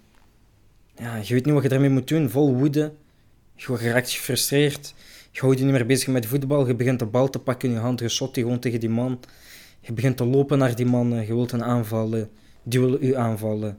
ja, 0.97 1.17
je 1.17 1.35
weet 1.35 1.45
niet 1.45 1.55
wat 1.55 1.63
je 1.63 1.69
ermee 1.69 1.91
moet 1.91 2.09
doen, 2.09 2.31
vol 2.31 2.55
woede. 2.55 2.93
Je 3.57 3.77
raakt 3.77 4.11
gefrustreerd. 4.11 4.95
Je 5.31 5.41
houdt 5.41 5.59
je 5.59 5.65
niet 5.65 5.75
meer 5.75 5.87
bezig 5.87 6.09
met 6.09 6.27
voetbal. 6.27 6.67
Je 6.67 6.75
begint 6.75 6.99
de 6.99 7.07
bal 7.07 7.31
te 7.31 7.39
pakken 7.39 7.69
in 7.69 7.75
je 7.75 7.81
hand. 7.81 8.01
Je 8.01 8.09
shot 8.09 8.35
die 8.35 8.43
gewoon 8.43 8.59
tegen 8.59 8.81
die 8.81 8.89
man. 8.89 9.21
Je 9.81 9.93
begint 9.93 10.17
te 10.17 10.25
lopen 10.25 10.59
naar 10.59 10.77
die 10.77 10.87
man. 10.87 11.27
Je 11.27 11.35
wilt 11.35 11.51
hem 11.51 11.63
aanvallen. 11.63 12.31
Die 12.63 12.81
wil 12.81 13.03
u 13.03 13.15
aanvallen. 13.15 13.79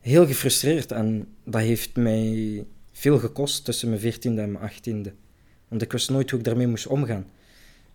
Heel 0.00 0.26
gefrustreerd. 0.26 0.92
En 0.92 1.28
dat 1.44 1.60
heeft 1.60 1.96
mij 1.96 2.66
veel 2.92 3.18
gekost 3.18 3.64
tussen 3.64 3.90
mijn 3.90 4.00
14e 4.00 4.20
en 4.22 4.52
mijn 4.52 4.72
18e. 4.72 5.10
Want 5.68 5.82
ik 5.82 5.92
wist 5.92 6.10
nooit 6.10 6.30
hoe 6.30 6.38
ik 6.38 6.44
daarmee 6.44 6.66
moest 6.66 6.86
omgaan. 6.86 7.26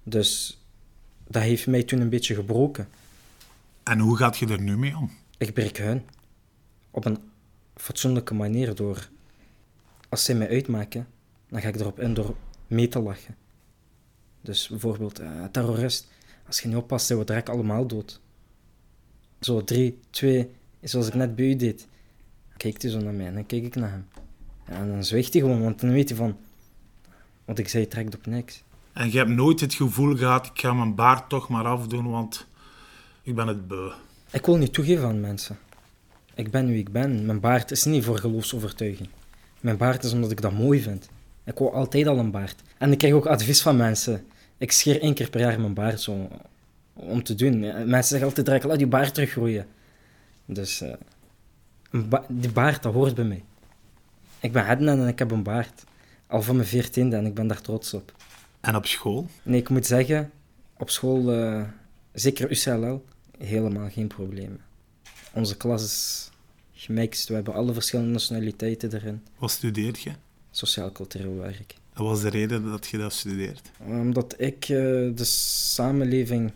Dus 0.03 0.62
dat 1.27 1.43
heeft 1.43 1.67
mij 1.67 1.84
toen 1.84 2.01
een 2.01 2.10
beetje 2.10 2.36
gebroken. 2.36 2.88
En 3.84 4.00
hoe 4.00 4.17
gaat 4.17 4.38
je 4.38 4.48
er 4.48 4.62
nu 4.62 4.77
mee 4.77 4.98
om? 4.98 5.12
Ik 5.38 5.53
breek 5.53 5.77
hun. 5.77 6.03
Op 6.91 7.05
een 7.05 7.17
fatsoenlijke 7.79 8.34
manier 8.34 8.75
door... 8.75 9.10
Als 10.10 10.25
zij 10.25 10.36
mij 10.36 10.50
uitmaken, 10.50 11.07
dan 11.50 11.62
ga 11.62 11.67
ik 11.67 11.75
erop 11.75 12.00
in 12.00 12.13
door 12.13 12.36
mee 12.67 12.88
te 12.88 13.00
lachen. 13.00 13.36
Dus 14.41 14.67
bijvoorbeeld, 14.67 15.19
eh, 15.19 15.43
terrorist. 15.51 16.12
Als 16.48 16.60
je 16.60 16.67
niet 16.67 16.77
oppast, 16.77 17.05
zijn 17.05 17.19
we 17.19 17.25
direct 17.25 17.50
allemaal 17.50 17.88
dood. 17.88 18.22
Zo, 19.39 19.63
drie, 19.63 20.00
twee, 20.10 20.51
zoals 20.81 21.07
ik 21.07 21.13
net 21.13 21.36
bij 21.36 21.46
u 21.46 21.55
deed. 21.55 21.88
Kijkt 22.57 22.81
hij 22.81 22.91
zo 22.91 23.00
naar 23.00 23.13
mij 23.13 23.25
en 23.25 23.34
dan 23.34 23.46
kijk 23.46 23.63
ik 23.63 23.75
naar 23.75 23.89
hem. 23.89 24.07
En 24.65 24.91
dan 24.91 25.03
zwijgt 25.03 25.34
hij 25.34 25.41
gewoon, 25.41 25.62
want 25.62 25.79
dan 25.81 25.91
weet 25.91 26.10
hij 26.10 26.17
van... 26.17 26.38
Wat 27.46 27.60
ik 27.60 27.67
zei 27.67 27.88
trekt 27.88 28.15
op 28.15 28.25
niks. 28.25 28.63
En 28.93 29.12
je 29.12 29.17
hebt 29.17 29.29
nooit 29.29 29.60
het 29.60 29.74
gevoel 29.74 30.15
gehad, 30.15 30.46
ik 30.46 30.60
ga 30.60 30.74
mijn 30.74 30.96
baard 30.96 31.29
toch 31.29 31.50
maar 31.50 31.65
afdoen, 31.65 32.10
want 32.10 32.48
ik 33.22 33.36
ben 33.36 33.48
het 33.48 33.67
beu. 33.67 33.91
Ik 34.31 34.46
wil 34.46 34.57
niet 34.57 34.74
toegeven 34.74 35.07
aan 35.07 35.19
mensen. 35.19 35.57
Ik 36.38 36.51
ben 36.51 36.67
wie 36.67 36.77
ik 36.79 36.91
ben. 36.91 37.25
Mijn 37.25 37.39
baard 37.39 37.72
is 37.72 37.84
niet 37.84 38.03
voor 38.03 38.17
geloofsovertuiging. 38.17 39.10
Mijn 39.62 39.77
baard 39.77 40.03
is 40.03 40.12
omdat 40.13 40.32
ik 40.32 40.41
dat 40.41 40.51
mooi 40.51 40.82
vind. 40.82 41.10
Ik 41.44 41.58
wou 41.58 41.74
altijd 41.74 42.08
al 42.08 42.17
een 42.17 42.32
baard. 42.32 42.62
En 42.77 42.91
ik 42.91 42.98
krijg 42.98 43.13
ook 43.13 43.25
advies 43.25 43.62
van 43.62 43.77
mensen. 43.77 44.25
Ik 44.58 44.72
scheer 44.72 45.01
één 45.01 45.13
keer 45.13 45.29
per 45.29 45.39
jaar 45.39 45.60
mijn 45.60 45.74
baard 45.74 46.01
zo 46.01 46.27
om 46.94 47.24
te 47.24 47.36
doen. 47.36 47.60
Mensen 47.60 48.03
zeggen 48.03 48.27
altijd 48.27 48.46
direct, 48.46 48.63
laat 48.65 48.79
je 48.79 48.88
baard 48.88 49.13
teruggroeien. 49.13 49.65
Dus 50.46 50.82
eh, 50.82 50.94
ba- 51.91 52.25
die 52.27 52.51
baard, 52.51 52.84
dat 52.84 52.94
hoort 52.94 53.15
bij 53.15 53.25
mij. 53.25 53.44
Ik 54.39 54.51
ben 54.51 54.65
Adnan 54.65 55.00
en 55.01 55.08
ik 55.08 55.20
heb 55.20 55.32
een 55.32 55.44
baard. 55.44 55.84
Al 56.27 56.41
van 56.41 56.56
mijn 56.56 56.67
veertiende 56.67 57.15
en 57.15 57.25
ik 57.25 57.34
ben 57.34 57.48
daar 57.48 57.62
trots 57.62 57.94
op. 57.94 58.13
En 58.62 58.75
op 58.75 58.86
school? 58.86 59.27
Nee, 59.44 59.60
ik 59.60 59.70
moet 59.70 59.86
zeggen, 59.86 60.32
op 60.77 60.89
school, 60.89 61.32
eh, 61.34 61.62
zeker 62.13 62.51
UCLL, 62.51 63.06
helemaal 63.38 63.89
geen 63.89 64.08
problemen. 64.08 64.60
Onze 65.34 65.57
klas 65.57 65.84
is 65.84 66.29
gemixt, 66.74 67.27
we 67.27 67.34
hebben 67.34 67.53
alle 67.53 67.74
verschillende 67.74 68.12
nationaliteiten 68.12 68.93
erin. 68.93 69.24
Wat 69.38 69.51
studeert 69.51 70.01
je? 70.01 70.12
Sociaal-cultureel 70.51 71.36
werk. 71.36 71.75
Wat 71.93 72.07
was 72.07 72.22
de 72.22 72.29
reden 72.29 72.63
dat 72.63 72.88
je 72.88 72.98
dat 72.98 73.13
studeert? 73.13 73.72
Omdat 73.79 74.36
ik 74.38 74.63
eh, 74.63 74.69
de 75.15 75.24
samenleving 75.24 76.51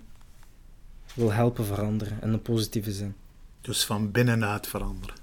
wil 1.13 1.31
helpen 1.31 1.65
veranderen, 1.65 2.17
in 2.21 2.33
een 2.33 2.41
positieve 2.41 2.91
zin. 2.91 3.15
Dus 3.61 3.85
van 3.85 4.11
binnenuit 4.11 4.67
veranderen. 4.67 5.15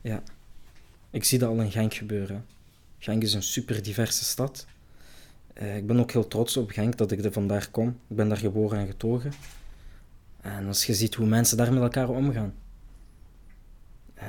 Ja. 0.00 0.22
Ik 1.10 1.24
zie 1.24 1.38
dat 1.38 1.48
al 1.48 1.60
in 1.60 1.70
Genk 1.70 1.94
gebeuren. 1.94 2.46
Genk 2.98 3.22
is 3.22 3.32
een 3.32 3.42
super 3.42 3.82
diverse 3.82 4.24
stad. 4.24 4.66
Eh, 5.52 5.76
ik 5.76 5.86
ben 5.86 6.00
ook 6.00 6.12
heel 6.12 6.28
trots 6.28 6.56
op 6.56 6.70
Genk 6.70 6.96
dat 6.96 7.10
ik 7.10 7.24
er 7.24 7.32
vandaar 7.32 7.68
kom. 7.70 7.88
Ik 7.88 8.16
ben 8.16 8.28
daar 8.28 8.38
geboren 8.38 8.78
en 8.78 8.86
getogen. 8.86 9.32
En 10.40 10.66
als 10.66 10.86
je 10.86 10.94
ziet 10.94 11.14
hoe 11.14 11.26
mensen 11.26 11.56
daar 11.56 11.72
met 11.72 11.82
elkaar 11.82 12.08
omgaan. 12.08 12.54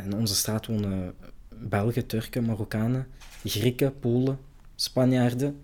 In 0.04 0.14
onze 0.14 0.36
straat 0.36 0.66
wonen 0.66 1.14
Belgen, 1.50 2.06
Turken, 2.06 2.46
Marokkanen, 2.46 3.08
Grieken, 3.44 4.00
Polen, 4.00 4.40
Spanjaarden. 4.76 5.62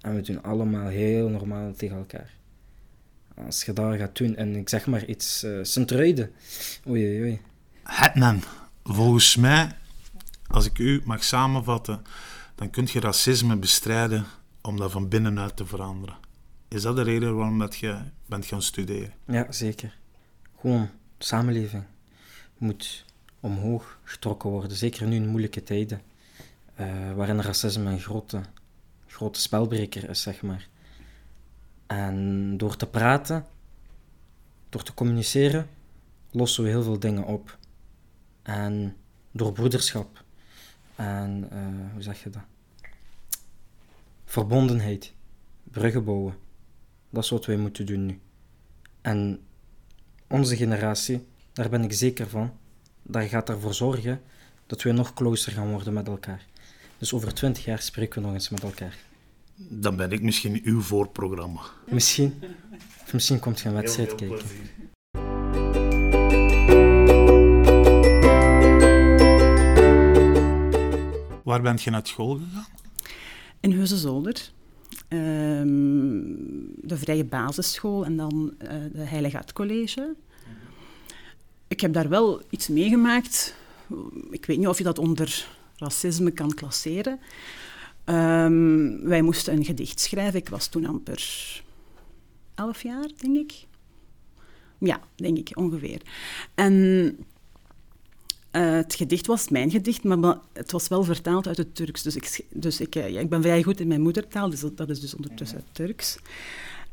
En 0.00 0.14
we 0.14 0.20
doen 0.20 0.42
allemaal 0.42 0.86
heel 0.86 1.28
normaal 1.28 1.72
tegen 1.72 1.96
elkaar. 1.96 2.34
Als 3.34 3.64
je 3.64 3.72
daar 3.72 3.98
gaat 3.98 4.16
doen, 4.16 4.36
en 4.36 4.56
ik 4.56 4.68
zeg 4.68 4.86
maar 4.86 5.04
iets, 5.04 5.44
uh. 5.44 5.64
Oei, 5.88 6.28
oei, 6.86 7.20
oei. 7.20 7.40
Hetman, 7.82 8.42
volgens 8.84 9.36
mij, 9.36 9.76
als 10.46 10.66
ik 10.66 10.78
u 10.78 11.02
mag 11.04 11.24
samenvatten, 11.24 12.02
dan 12.54 12.70
kun 12.70 12.88
je 12.92 13.00
racisme 13.00 13.56
bestrijden 13.56 14.24
om 14.60 14.76
dat 14.76 14.92
van 14.92 15.08
binnenuit 15.08 15.56
te 15.56 15.66
veranderen. 15.66 16.16
Is 16.68 16.82
dat 16.82 16.96
de 16.96 17.02
reden 17.02 17.36
waarom 17.36 17.58
dat 17.58 17.76
je 17.76 17.98
bent 18.26 18.46
gaan 18.46 18.62
studeren? 18.62 19.12
Ja, 19.26 19.52
zeker. 19.52 19.98
Gewoon, 20.60 20.88
samenleving 21.18 21.84
moet 22.58 23.04
omhoog 23.46 23.98
getrokken 24.04 24.50
worden. 24.50 24.76
Zeker 24.76 25.06
nu 25.06 25.14
in 25.14 25.28
moeilijke 25.28 25.62
tijden, 25.62 26.00
uh, 26.80 27.12
waarin 27.12 27.40
racisme 27.40 27.90
een 27.90 28.00
grote, 28.00 28.40
grote 29.06 29.40
spelbreker 29.40 30.08
is, 30.08 30.22
zeg 30.22 30.42
maar. 30.42 30.68
En 31.86 32.56
door 32.56 32.76
te 32.76 32.86
praten, 32.86 33.46
door 34.68 34.82
te 34.82 34.94
communiceren, 34.94 35.68
lossen 36.30 36.64
we 36.64 36.68
heel 36.68 36.82
veel 36.82 36.98
dingen 36.98 37.24
op. 37.24 37.58
En 38.42 38.96
door 39.30 39.52
broederschap 39.52 40.24
en, 40.96 41.48
uh, 41.52 41.92
hoe 41.92 42.02
zeg 42.02 42.22
je 42.22 42.30
dat? 42.30 42.42
Verbondenheid, 44.24 45.12
bruggen 45.64 46.04
bouwen. 46.04 46.34
Dat 47.10 47.24
is 47.24 47.30
wat 47.30 47.46
wij 47.46 47.56
moeten 47.56 47.86
doen 47.86 48.06
nu. 48.06 48.20
En 49.00 49.40
onze 50.26 50.56
generatie, 50.56 51.26
daar 51.52 51.68
ben 51.68 51.84
ik 51.84 51.92
zeker 51.92 52.28
van, 52.28 52.52
dat 53.06 53.28
gaat 53.28 53.48
ervoor 53.48 53.74
zorgen 53.74 54.20
dat 54.66 54.82
we 54.82 54.92
nog 54.92 55.14
closer 55.14 55.52
gaan 55.52 55.70
worden 55.70 55.92
met 55.92 56.08
elkaar. 56.08 56.46
Dus 56.98 57.12
over 57.12 57.34
twintig 57.34 57.64
jaar 57.64 57.82
spreken 57.82 58.20
we 58.20 58.26
nog 58.26 58.34
eens 58.34 58.48
met 58.48 58.62
elkaar. 58.62 58.96
Dan 59.56 59.96
ben 59.96 60.12
ik 60.12 60.22
misschien 60.22 60.60
uw 60.64 60.80
voorprogramma. 60.80 61.60
Misschien. 61.88 62.42
Of 63.04 63.12
misschien 63.12 63.38
komt 63.38 63.60
je 63.60 63.68
een 63.68 63.74
wedstrijd 63.74 64.14
kijken. 64.14 64.46
Waar 71.44 71.62
bent 71.62 71.82
je 71.82 71.90
naar 71.90 72.06
school 72.06 72.34
gegaan? 72.34 72.66
In 73.60 73.72
Heuzenzolder. 73.72 74.50
Um, 75.08 76.74
de 76.76 76.96
Vrije 76.96 77.24
Basisschool 77.24 78.04
en 78.04 78.16
dan 78.16 78.54
uh, 78.62 78.68
de 78.92 79.02
Heilige 79.02 79.40
College. 79.52 80.14
Ik 81.68 81.80
heb 81.80 81.92
daar 81.92 82.08
wel 82.08 82.42
iets 82.50 82.68
meegemaakt. 82.68 83.54
Ik 84.30 84.46
weet 84.46 84.58
niet 84.58 84.68
of 84.68 84.78
je 84.78 84.84
dat 84.84 84.98
onder 84.98 85.46
racisme 85.76 86.30
kan 86.30 86.54
klasseren. 86.54 87.20
Um, 88.04 89.02
wij 89.02 89.22
moesten 89.22 89.54
een 89.56 89.64
gedicht 89.64 90.00
schrijven. 90.00 90.40
Ik 90.40 90.48
was 90.48 90.66
toen 90.66 90.86
amper 90.86 91.62
elf 92.54 92.82
jaar, 92.82 93.08
denk 93.16 93.36
ik. 93.36 93.66
Ja, 94.78 95.00
denk 95.14 95.38
ik 95.38 95.50
ongeveer. 95.54 96.02
En 96.54 96.74
uh, 98.52 98.72
het 98.72 98.94
gedicht 98.94 99.26
was 99.26 99.48
mijn 99.48 99.70
gedicht, 99.70 100.04
maar 100.04 100.38
het 100.52 100.72
was 100.72 100.88
wel 100.88 101.04
vertaald 101.04 101.46
uit 101.46 101.56
het 101.56 101.74
Turks. 101.74 102.02
Dus 102.02 102.16
ik, 102.16 102.44
dus 102.50 102.80
ik, 102.80 102.94
ja, 102.94 103.20
ik 103.20 103.28
ben 103.28 103.42
vrij 103.42 103.62
goed 103.62 103.80
in 103.80 103.88
mijn 103.88 104.00
moedertaal, 104.00 104.50
dus 104.50 104.64
dat 104.74 104.88
is 104.90 105.00
dus 105.00 105.14
ondertussen 105.14 105.58
het 105.58 105.74
Turks. 105.74 106.18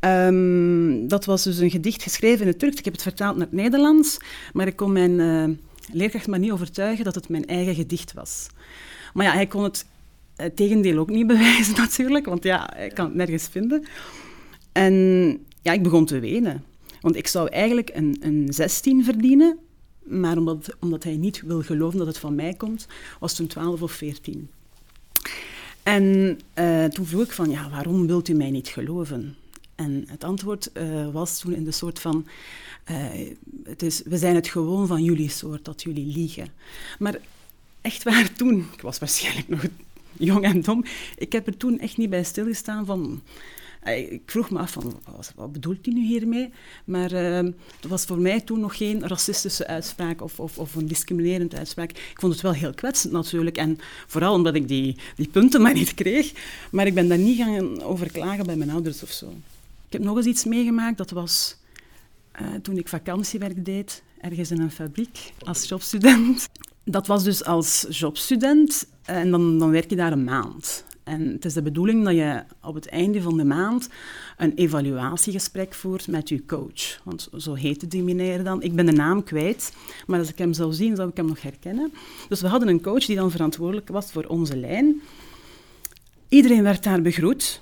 Um, 0.06 1.08
dat 1.08 1.26
was 1.26 1.44
dus 1.44 1.58
een 1.58 1.72
gedicht 1.72 2.04
geschreven 2.04 2.42
in 2.42 2.48
het 2.48 2.60
Turks. 2.60 2.78
Ik 2.78 2.86
heb 2.86 2.94
het 2.94 3.02
vertaald 3.02 3.36
naar 3.36 3.46
het 3.46 3.56
Nederlands, 3.56 4.18
maar 4.54 4.68
ik 4.68 4.76
kon 4.76 4.92
mijn 4.92 5.20
uh, 5.20 5.56
leerkracht 5.92 6.28
maar 6.28 6.40
niet 6.40 6.52
overtuigen 6.52 7.04
dat 7.04 7.16
het 7.16 7.30
mijn 7.30 7.46
eigen 7.46 7.76
gedicht 7.76 8.14
was. 8.14 8.48
Maar 9.14 9.26
ja, 9.26 9.34
hij 9.34 9.48
kon 9.48 9.64
het, 9.64 9.86
tegendeel 10.56 10.98
ook 10.98 11.10
niet 11.10 11.28
bewijzen 11.38 11.76
natuurlijk, 11.76 12.26
want 12.26 12.44
ja, 12.44 12.70
hij 12.76 12.88
kan 12.88 13.06
het 13.06 13.16
nergens 13.16 13.48
vinden. 13.48 13.86
En 14.72 14.94
ja, 15.62 15.72
ik 15.72 15.84
begon 15.84 16.06
te 16.06 16.20
wenen. 16.20 16.64
Want 17.02 17.16
ik 17.16 17.28
zou 17.28 17.50
eigenlijk 17.50 17.92
een, 17.94 18.18
een 18.20 18.48
16 18.50 19.04
verdienen, 19.04 19.58
maar 20.04 20.38
omdat, 20.38 20.76
omdat 20.80 21.04
hij 21.04 21.16
niet 21.16 21.42
wil 21.42 21.62
geloven 21.62 21.98
dat 21.98 22.08
het 22.08 22.18
van 22.18 22.36
mij 22.36 22.54
komt, 22.54 22.88
was 23.20 23.30
het 23.30 23.40
toen 23.40 23.48
12 23.48 23.82
of 23.82 23.92
14. 23.92 24.50
En 25.84 26.40
uh, 26.60 26.86
toen 26.86 27.06
vroeg 27.06 27.24
ik 27.24 27.32
van, 27.32 27.50
ja, 27.50 27.70
waarom 27.70 28.08
wilt 28.08 28.30
u 28.30 28.34
mij 28.34 28.52
niet 28.52 28.68
geloven? 28.68 29.36
En 29.76 30.04
het 30.08 30.24
antwoord 30.24 30.70
uh, 30.74 31.12
was 31.12 31.40
toen 31.40 31.54
in 31.54 31.64
de 31.64 31.72
soort 31.72 32.00
van, 32.00 32.26
uh, 32.92 32.98
het 33.64 33.82
is, 33.82 34.02
we 34.06 34.18
zijn 34.18 34.36
het 34.36 34.48
gewoon 34.48 34.88
van 34.88 35.04
jullie 35.04 35.30
soort 35.30 35.66
dat 35.66 35.82
jullie 35.82 36.06
liegen. 36.06 36.48
Maar 37.00 37.20
echt 37.82 38.04
waar, 38.04 38.34
toen, 38.38 38.68
ik 38.74 38.82
was 38.82 39.00
waarschijnlijk 39.00 39.48
nog 39.48 39.66
jong 40.18 40.44
en 40.44 40.62
dom, 40.62 40.86
ik 41.18 41.32
heb 41.32 41.48
er 41.48 41.58
toen 41.58 41.80
echt 41.80 41.98
niet 41.98 42.10
bij 42.10 42.24
stilgestaan 42.24 42.86
van... 42.86 43.22
Ik 43.84 44.22
vroeg 44.26 44.50
me 44.50 44.60
af 44.60 44.72
van, 44.72 45.00
wat 45.36 45.52
bedoelt 45.52 45.86
hij 45.86 45.94
nu 45.94 46.06
hiermee? 46.06 46.50
Maar 46.86 47.14
uh, 47.14 47.52
dat 47.80 47.90
was 47.90 48.06
voor 48.06 48.18
mij 48.18 48.42
toen 48.42 48.60
nog 48.60 48.78
geen 48.78 49.08
racistische 49.08 49.68
uitspraak 49.68 50.22
of, 50.22 50.40
of, 50.40 50.58
of, 50.58 50.76
een 50.76 50.88
discriminerende 50.88 51.58
uitspraak. 51.58 51.92
Ik 51.92 52.20
vond 52.20 52.34
het 52.34 52.42
wel 52.42 52.54
heel 52.54 52.74
kwetsend 52.74 53.14
natuurlijk. 53.14 53.58
En 53.58 53.78
vooral 54.08 54.34
omdat 54.34 54.56
ik 54.56 54.68
die, 54.68 54.96
die 55.16 55.28
punten 55.28 55.62
maar 55.62 55.74
niet 55.74 55.94
kreeg. 55.94 56.32
Maar 56.72 56.88
ik 56.88 56.94
ben 56.94 57.08
daar 57.08 57.18
niet 57.18 57.38
gaan 57.38 57.82
over 57.82 58.12
klagen 58.12 58.46
bij 58.46 58.56
mijn 58.56 58.70
ouders 58.70 59.04
of 59.04 59.12
zo. 59.12 59.34
Ik 59.94 60.00
heb 60.00 60.08
nog 60.08 60.18
eens 60.18 60.26
iets 60.26 60.46
meegemaakt. 60.46 60.98
Dat 60.98 61.12
was 61.12 61.58
uh, 62.42 62.54
toen 62.62 62.78
ik 62.78 62.88
vakantiewerk 62.88 63.66
deed, 63.66 64.04
ergens 64.22 64.52
in 64.52 64.62
een 64.62 64.72
fabriek, 64.72 65.34
als 65.40 65.68
jobstudent. 65.68 66.50
Dat 66.84 67.08
was 67.08 67.24
dus 67.24 67.46
als 67.46 67.86
jobstudent 67.90 68.88
en 69.04 69.32
dan, 69.32 69.60
dan 69.60 69.70
werk 69.70 69.90
je 69.90 69.96
daar 69.96 70.12
een 70.12 70.24
maand. 70.24 70.86
En 71.04 71.28
het 71.28 71.46
is 71.46 71.54
de 71.54 71.62
bedoeling 71.62 72.04
dat 72.04 72.14
je 72.14 72.44
op 72.62 72.76
het 72.76 72.88
einde 72.88 73.22
van 73.22 73.38
de 73.38 73.46
maand 73.46 73.90
een 74.38 74.54
evaluatiegesprek 74.54 75.74
voert 75.74 76.08
met 76.08 76.30
je 76.30 76.46
coach. 76.46 77.02
Want 77.04 77.30
zo 77.38 77.54
heette 77.54 77.88
die 77.88 78.04
meneer 78.04 78.44
dan. 78.44 78.62
Ik 78.62 78.76
ben 78.76 78.86
de 78.86 78.92
naam 78.92 79.24
kwijt, 79.24 79.74
maar 80.08 80.20
als 80.20 80.30
ik 80.30 80.38
hem 80.38 80.54
zou 80.54 80.74
zien, 80.74 80.96
zou 80.96 81.10
ik 81.10 81.18
hem 81.18 81.28
nog 81.28 81.42
herkennen. 81.42 81.94
Dus 82.30 82.42
we 82.42 82.48
hadden 82.48 82.70
een 82.70 82.82
coach 82.82 83.06
die 83.06 83.16
dan 83.16 83.32
verantwoordelijk 83.32 83.90
was 83.90 84.12
voor 84.12 84.26
onze 84.26 84.58
lijn. 84.58 85.02
Iedereen 86.30 86.64
werd 86.64 86.84
daar 86.84 87.02
begroet. 87.02 87.62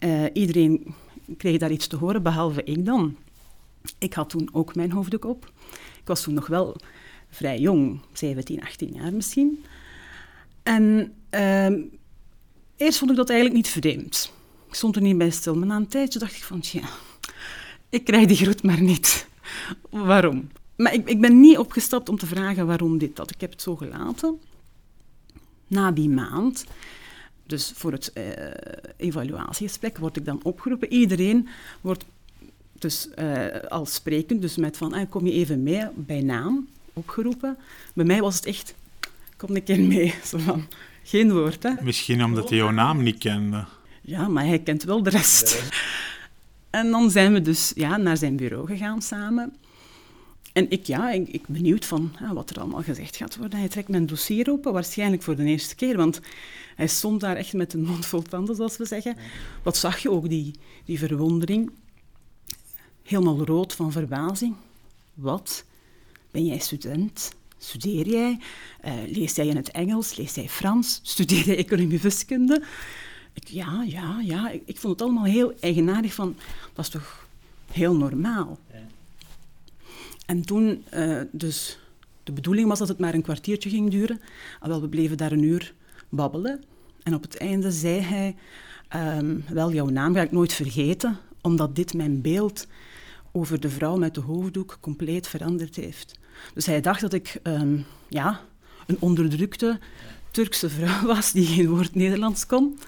Uh, 0.00 0.24
iedereen 0.32 0.94
kreeg 1.36 1.58
daar 1.58 1.70
iets 1.70 1.86
te 1.86 1.96
horen, 1.96 2.22
behalve 2.22 2.64
ik 2.64 2.84
dan. 2.84 3.16
Ik 3.98 4.14
had 4.14 4.28
toen 4.28 4.48
ook 4.52 4.74
mijn 4.74 4.92
hoofddoek 4.92 5.24
op. 5.24 5.52
Ik 6.00 6.06
was 6.06 6.22
toen 6.22 6.34
nog 6.34 6.46
wel 6.46 6.76
vrij 7.30 7.58
jong, 7.58 8.00
17, 8.12 8.62
18 8.62 8.92
jaar 8.92 9.12
misschien. 9.12 9.64
En 10.62 11.14
uh, 11.30 11.66
eerst 12.76 12.98
vond 12.98 13.10
ik 13.10 13.16
dat 13.16 13.28
eigenlijk 13.30 13.58
niet 13.58 13.68
vreemd. 13.68 14.32
Ik 14.68 14.74
stond 14.74 14.96
er 14.96 15.02
niet 15.02 15.18
bij 15.18 15.30
stil, 15.30 15.56
maar 15.56 15.66
na 15.66 15.76
een 15.76 15.88
tijdje 15.88 16.18
dacht 16.18 16.36
ik 16.36 16.42
van, 16.42 16.60
ja, 16.62 16.88
ik 17.88 18.04
krijg 18.04 18.26
die 18.26 18.36
groet 18.36 18.62
maar 18.62 18.80
niet. 18.82 19.28
waarom? 19.90 20.50
Maar 20.76 20.94
ik, 20.94 21.08
ik 21.08 21.20
ben 21.20 21.40
niet 21.40 21.58
opgestapt 21.58 22.08
om 22.08 22.18
te 22.18 22.26
vragen 22.26 22.66
waarom 22.66 22.98
dit, 22.98 23.16
dat. 23.16 23.30
Ik 23.30 23.40
heb 23.40 23.50
het 23.50 23.62
zo 23.62 23.76
gelaten. 23.76 24.40
Na 25.66 25.90
die 25.90 26.08
maand 26.08 26.64
dus 27.46 27.72
voor 27.74 27.92
het 27.92 28.12
uh, 28.14 28.24
evaluatiegesprek 28.96 29.98
word 29.98 30.16
ik 30.16 30.24
dan 30.24 30.40
opgeroepen. 30.42 30.92
Iedereen 30.92 31.48
wordt 31.80 32.04
dus 32.78 33.08
uh, 33.18 33.46
al 33.68 33.86
sprekend, 33.86 34.42
dus 34.42 34.56
met 34.56 34.76
van, 34.76 34.92
ah, 34.92 35.10
kom 35.10 35.26
je 35.26 35.32
even 35.32 35.62
mee, 35.62 35.86
bij 35.94 36.20
naam, 36.20 36.68
opgeroepen. 36.92 37.56
Bij 37.94 38.04
mij 38.04 38.20
was 38.20 38.36
het 38.36 38.46
echt, 38.46 38.74
kom 39.36 39.56
een 39.56 39.62
keer 39.62 39.80
mee, 39.80 40.14
zo 40.30 40.38
van, 40.38 40.66
geen 41.02 41.32
woord. 41.32 41.62
Hè. 41.62 41.72
Misschien 41.80 42.24
omdat 42.24 42.48
hij 42.48 42.58
jouw 42.58 42.70
naam 42.70 43.02
niet 43.02 43.18
kende. 43.18 43.64
Ja, 44.02 44.28
maar 44.28 44.44
hij 44.44 44.58
kent 44.58 44.82
wel 44.82 45.02
de 45.02 45.10
rest. 45.10 45.62
En 46.70 46.90
dan 46.90 47.10
zijn 47.10 47.32
we 47.32 47.42
dus 47.42 47.72
ja, 47.74 47.96
naar 47.96 48.16
zijn 48.16 48.36
bureau 48.36 48.66
gegaan 48.66 49.02
samen. 49.02 49.56
En 50.56 50.70
ik, 50.70 50.86
ja, 50.86 51.10
ik, 51.10 51.28
ik 51.28 51.46
benieuwd 51.46 51.84
van 51.84 52.12
ja, 52.20 52.34
wat 52.34 52.50
er 52.50 52.60
allemaal 52.60 52.82
gezegd 52.82 53.16
gaat 53.16 53.36
worden. 53.36 53.58
Hij 53.58 53.68
trekt 53.68 53.88
mijn 53.88 54.06
dossier 54.06 54.50
open, 54.50 54.72
waarschijnlijk 54.72 55.22
voor 55.22 55.36
de 55.36 55.44
eerste 55.44 55.74
keer, 55.74 55.96
want 55.96 56.20
hij 56.76 56.86
stond 56.86 57.20
daar 57.20 57.36
echt 57.36 57.52
met 57.52 57.72
een 57.72 57.84
mond 57.84 58.06
vol 58.06 58.22
tanden, 58.22 58.56
zoals 58.56 58.76
we 58.76 58.84
zeggen. 58.84 59.16
Wat 59.62 59.76
zag 59.76 59.98
je 59.98 60.10
ook, 60.10 60.28
die, 60.28 60.54
die 60.84 60.98
verwondering? 60.98 61.70
Helemaal 63.02 63.44
rood 63.44 63.72
van 63.72 63.92
verbazing. 63.92 64.54
Wat? 65.14 65.64
Ben 66.30 66.44
jij 66.44 66.58
student? 66.58 67.34
Studeer 67.58 68.08
jij? 68.08 68.38
Uh, 68.84 68.92
lees 69.06 69.34
jij 69.34 69.46
in 69.46 69.56
het 69.56 69.70
Engels? 69.70 70.16
Lees 70.16 70.34
jij 70.34 70.48
Frans? 70.48 71.00
Studeer 71.02 71.44
jij 71.46 71.56
economie 71.56 72.00
wiskunde? 72.00 72.62
Ik, 73.32 73.48
ja, 73.48 73.84
ja, 73.86 74.20
ja. 74.20 74.50
Ik, 74.50 74.62
ik, 74.64 74.78
vond 74.78 74.92
het 74.92 75.02
allemaal 75.08 75.24
heel 75.24 75.54
eigenaardig 75.60 76.14
van, 76.14 76.36
dat 76.72 76.84
is 76.84 76.90
toch 76.90 77.26
heel 77.72 77.96
normaal? 77.96 78.58
En 80.26 80.42
toen, 80.42 80.84
uh, 80.94 81.20
dus 81.32 81.78
de 82.22 82.32
bedoeling 82.32 82.68
was 82.68 82.78
dat 82.78 82.88
het 82.88 82.98
maar 82.98 83.14
een 83.14 83.22
kwartiertje 83.22 83.70
ging 83.70 83.90
duren. 83.90 84.20
Alwel, 84.60 84.80
we 84.80 84.88
bleven 84.88 85.16
daar 85.16 85.32
een 85.32 85.42
uur 85.42 85.74
babbelen. 86.08 86.62
En 87.02 87.14
op 87.14 87.22
het 87.22 87.36
einde 87.36 87.70
zei 87.70 88.00
hij, 88.00 88.36
ehm, 88.88 89.36
wel, 89.48 89.72
jouw 89.72 89.88
naam 89.88 90.14
ga 90.14 90.22
ik 90.22 90.32
nooit 90.32 90.52
vergeten, 90.52 91.18
omdat 91.40 91.76
dit 91.76 91.94
mijn 91.94 92.20
beeld 92.20 92.66
over 93.32 93.60
de 93.60 93.70
vrouw 93.70 93.96
met 93.96 94.14
de 94.14 94.20
hoofddoek 94.20 94.78
compleet 94.80 95.28
veranderd 95.28 95.76
heeft. 95.76 96.18
Dus 96.54 96.66
hij 96.66 96.80
dacht 96.80 97.00
dat 97.00 97.12
ik 97.12 97.40
ehm, 97.42 97.78
ja, 98.08 98.40
een 98.86 98.96
onderdrukte 99.00 99.78
Turkse 100.30 100.70
vrouw 100.70 101.06
was 101.14 101.32
die 101.32 101.46
geen 101.46 101.68
woord 101.68 101.94
Nederlands 101.94 102.46
kon. 102.46 102.78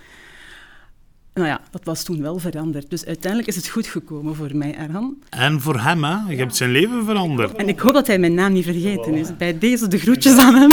Nou 1.38 1.50
ja, 1.50 1.60
dat 1.70 1.84
was 1.84 2.02
toen 2.02 2.22
wel 2.22 2.38
veranderd. 2.38 2.90
Dus 2.90 3.04
uiteindelijk 3.04 3.50
is 3.50 3.56
het 3.56 3.68
goed 3.68 3.86
gekomen 3.86 4.34
voor 4.34 4.56
mij, 4.56 4.74
Erhan. 4.74 5.22
En 5.28 5.60
voor 5.60 5.80
hem, 5.80 6.04
hè? 6.04 6.16
Je 6.28 6.36
hebt 6.36 6.56
zijn 6.56 6.70
leven 6.70 7.04
veranderd. 7.04 7.56
En 7.56 7.68
ik 7.68 7.78
hoop 7.78 7.92
dat 7.92 8.06
hij 8.06 8.18
mijn 8.18 8.34
naam 8.34 8.52
niet 8.52 8.64
vergeten 8.64 9.14
is. 9.14 9.36
Bij 9.36 9.58
deze 9.58 9.88
de 9.88 9.98
groetjes 9.98 10.38
aan 10.38 10.54
hem. 10.54 10.70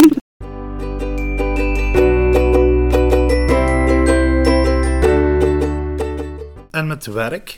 En 6.72 6.88
met 6.88 7.06
werk? 7.06 7.58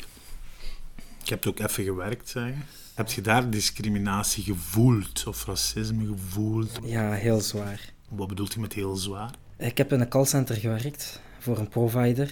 Ik 1.24 1.30
heb 1.30 1.48
ook 1.48 1.60
even 1.60 1.84
gewerkt, 1.84 2.30
zeggen. 2.30 2.66
Heb 2.94 3.10
je 3.10 3.22
daar 3.22 3.50
discriminatie 3.50 4.44
gevoeld 4.44 5.24
of 5.28 5.46
racisme 5.46 6.06
gevoeld? 6.06 6.80
Ja, 6.84 7.12
heel 7.12 7.42
zwaar. 7.42 7.94
Wat 8.10 8.28
bedoelt 8.28 8.56
u 8.56 8.60
met 8.60 8.74
heel 8.74 8.96
zwaar? 8.96 9.32
Ik 9.58 9.78
heb 9.78 9.94
in 9.94 10.00
een 10.00 10.10
callcenter 10.10 10.56
gewerkt 10.56 11.22
voor 11.40 11.58
een 11.58 11.70
provider. 11.70 12.32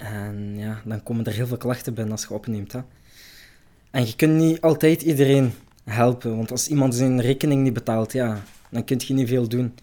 En 0.00 0.58
ja, 0.58 0.82
dan 0.84 1.02
komen 1.02 1.24
er 1.24 1.32
heel 1.32 1.46
veel 1.46 1.56
klachten 1.56 1.94
binnen 1.94 2.12
als 2.12 2.22
je 2.22 2.34
opneemt. 2.34 2.72
Hè. 2.72 2.80
En 3.90 4.06
je 4.06 4.16
kunt 4.16 4.34
niet 4.34 4.60
altijd 4.60 5.02
iedereen 5.02 5.52
helpen, 5.84 6.36
want 6.36 6.50
als 6.50 6.68
iemand 6.68 6.94
zijn 6.94 7.20
rekening 7.20 7.62
niet 7.62 7.72
betaalt, 7.72 8.12
ja, 8.12 8.42
dan 8.70 8.84
kun 8.84 9.00
je 9.06 9.14
niet 9.14 9.28
veel 9.28 9.48
doen. 9.48 9.74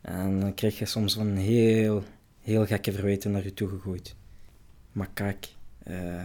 En 0.00 0.40
dan 0.40 0.54
krijg 0.54 0.78
je 0.78 0.86
soms 0.86 1.14
van 1.14 1.36
heel, 1.36 2.04
heel 2.40 2.66
gekke 2.66 2.92
verwijten 2.92 3.30
naar 3.30 3.44
je 3.44 3.54
toe 3.54 3.68
gegooid. 3.68 4.14
Maar 4.92 5.08
kijk, 5.14 5.48
eh, 5.82 6.24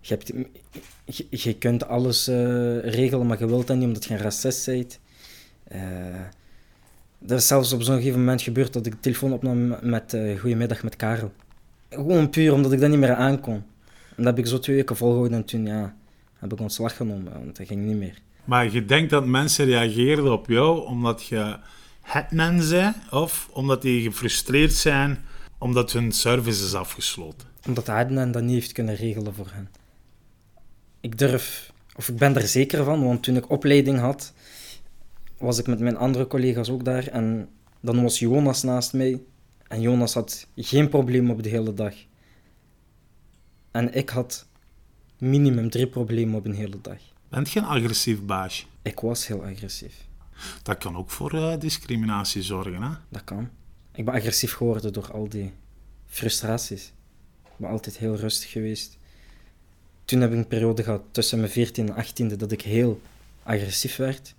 je, 0.00 0.14
hebt, 0.14 0.32
je, 1.04 1.26
je 1.30 1.58
kunt 1.58 1.86
alles 1.86 2.28
eh, 2.28 2.78
regelen, 2.78 3.26
maar 3.26 3.38
je 3.38 3.46
wilt 3.46 3.66
dat 3.66 3.76
niet 3.76 3.86
omdat 3.86 4.04
je 4.04 4.14
een 4.14 4.20
racist 4.20 4.66
bent. 4.66 4.98
Eh 5.64 5.80
er 7.26 7.36
is 7.36 7.46
zelfs 7.46 7.72
op 7.72 7.82
zo'n 7.82 7.96
gegeven 7.96 8.18
moment 8.18 8.42
gebeurd 8.42 8.72
dat 8.72 8.86
ik 8.86 8.92
de 8.92 9.00
telefoon 9.00 9.32
opnam 9.32 9.76
met 9.82 10.16
Goedemiddag 10.38 10.82
met 10.82 10.96
Karel. 10.96 11.32
Gewoon 11.96 12.30
puur 12.30 12.52
omdat 12.52 12.72
ik 12.72 12.80
dat 12.80 12.90
niet 12.90 12.98
meer 12.98 13.14
aankon. 13.14 13.54
En 14.16 14.22
dat 14.22 14.26
heb 14.26 14.38
ik 14.38 14.46
zo 14.46 14.58
twee 14.58 14.76
weken 14.76 14.96
volgehouden 14.96 15.38
en 15.38 15.44
toen 15.44 15.66
ja, 15.66 15.94
heb 16.38 16.52
ik 16.52 16.60
ontslag 16.60 16.96
genomen, 16.96 17.32
want 17.32 17.56
dat 17.56 17.66
ging 17.66 17.84
niet 17.84 17.96
meer. 17.96 18.18
Maar 18.44 18.72
je 18.72 18.84
denkt 18.84 19.10
dat 19.10 19.26
mensen 19.26 19.64
reageerden 19.64 20.32
op 20.32 20.48
jou 20.48 20.86
omdat 20.86 21.26
je 21.26 21.58
hetman 22.00 22.68
bent 22.68 22.96
of 23.10 23.48
omdat 23.52 23.82
die 23.82 24.02
gefrustreerd 24.02 24.72
zijn 24.72 25.18
omdat 25.58 25.92
hun 25.92 26.12
service 26.12 26.64
is 26.64 26.74
afgesloten? 26.74 27.48
Omdat 27.66 27.86
hetman 27.86 28.32
dat 28.32 28.42
niet 28.42 28.54
heeft 28.54 28.72
kunnen 28.72 28.94
regelen 28.94 29.34
voor 29.34 29.50
hen. 29.52 29.68
Ik 31.00 31.18
durf, 31.18 31.72
of 31.96 32.08
ik 32.08 32.16
ben 32.16 32.36
er 32.36 32.48
zeker 32.48 32.84
van, 32.84 33.04
want 33.04 33.22
toen 33.22 33.36
ik 33.36 33.50
opleiding 33.50 33.98
had, 33.98 34.32
was 35.38 35.58
ik 35.58 35.66
met 35.66 35.80
mijn 35.80 35.96
andere 35.96 36.26
collega's 36.26 36.68
ook 36.68 36.84
daar 36.84 37.06
en 37.06 37.48
dan 37.80 38.02
was 38.02 38.18
Jonas 38.18 38.62
naast 38.62 38.92
mij. 38.92 39.20
En 39.68 39.80
Jonas 39.80 40.14
had 40.14 40.46
geen 40.56 40.88
probleem 40.88 41.30
op 41.30 41.42
de 41.42 41.48
hele 41.48 41.74
dag. 41.74 41.94
En 43.70 43.94
ik 43.94 44.08
had 44.08 44.46
minimum 45.18 45.70
drie 45.70 45.86
problemen 45.86 46.34
op 46.34 46.44
een 46.44 46.54
hele 46.54 46.80
dag. 46.80 46.98
Bent 47.28 47.50
je 47.50 47.58
een 47.58 47.66
agressief 47.66 48.22
baasje? 48.22 48.64
Ik 48.82 49.00
was 49.00 49.26
heel 49.26 49.44
agressief. 49.44 50.06
Dat 50.62 50.78
kan 50.78 50.96
ook 50.96 51.10
voor 51.10 51.34
uh, 51.34 51.58
discriminatie 51.58 52.42
zorgen, 52.42 52.82
hè? 52.82 52.90
Dat 53.08 53.24
kan. 53.24 53.50
Ik 53.92 54.04
ben 54.04 54.14
agressief 54.14 54.52
geworden 54.52 54.92
door 54.92 55.12
al 55.12 55.28
die 55.28 55.52
frustraties. 56.06 56.92
Ik 57.44 57.52
ben 57.56 57.70
altijd 57.70 57.96
heel 57.98 58.16
rustig 58.16 58.50
geweest. 58.50 58.96
Toen 60.04 60.20
heb 60.20 60.30
ik 60.30 60.36
een 60.36 60.46
periode 60.46 60.82
gehad 60.82 61.02
tussen 61.10 61.38
mijn 61.38 61.50
14 61.50 61.94
en 61.94 62.04
18e 62.04 62.36
dat 62.36 62.52
ik 62.52 62.62
heel 62.62 63.00
agressief 63.42 63.96
werd. 63.96 64.34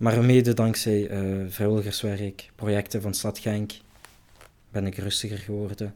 Maar 0.00 0.24
mede 0.24 0.54
dankzij 0.54 1.10
uh, 1.10 1.44
vrijwilligerswerk, 1.48 2.50
projecten 2.54 3.02
van 3.02 3.14
Stad 3.14 3.38
Genk, 3.38 3.72
ben 4.70 4.86
ik 4.86 4.96
rustiger 4.96 5.38
geworden. 5.38 5.94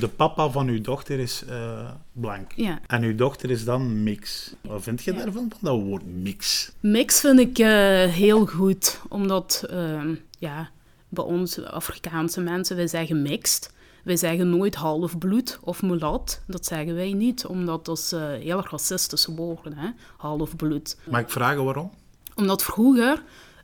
De 0.00 0.08
papa 0.16 0.50
van 0.50 0.68
uw 0.68 0.80
dochter 0.80 1.18
is 1.18 1.42
uh, 1.48 1.90
blank. 2.12 2.52
Ja. 2.56 2.80
En 2.86 3.02
uw 3.02 3.14
dochter 3.14 3.50
is 3.50 3.64
dan 3.64 4.02
mix. 4.02 4.54
Wat 4.60 4.82
vind 4.82 5.02
je 5.02 5.12
ja. 5.12 5.18
daarvan, 5.18 5.50
van 5.50 5.58
dat 5.60 5.80
woord 5.80 6.06
mix? 6.06 6.72
Mix 6.80 7.20
vind 7.20 7.38
ik 7.38 7.58
uh, 7.58 7.66
heel 8.04 8.46
goed, 8.46 9.00
omdat 9.08 9.64
ehm, 9.70 10.14
ja, 10.38 10.70
bij 11.08 11.24
ons 11.24 11.64
Afrikaanse 11.64 12.40
mensen, 12.40 12.76
wij 12.76 12.86
zeggen 12.86 13.22
mixed. 13.22 13.70
Wij 14.02 14.16
zeggen 14.16 14.50
nooit 14.50 14.74
half 14.74 15.18
bloed 15.18 15.58
of 15.62 15.82
mulat. 15.82 16.42
Dat 16.46 16.66
zeggen 16.66 16.94
wij 16.94 17.12
niet, 17.12 17.46
omdat 17.46 17.84
dat 17.84 17.98
is 17.98 18.12
uh, 18.12 18.20
heel 18.20 18.62
racistische 18.70 19.34
woorden, 19.34 19.76
hè? 19.76 19.88
half 20.16 20.56
bloed. 20.56 20.96
Mag 21.10 21.20
ik 21.20 21.30
vragen 21.30 21.64
waarom? 21.64 21.90
Omdat 22.34 22.62
vroeger, 22.62 23.22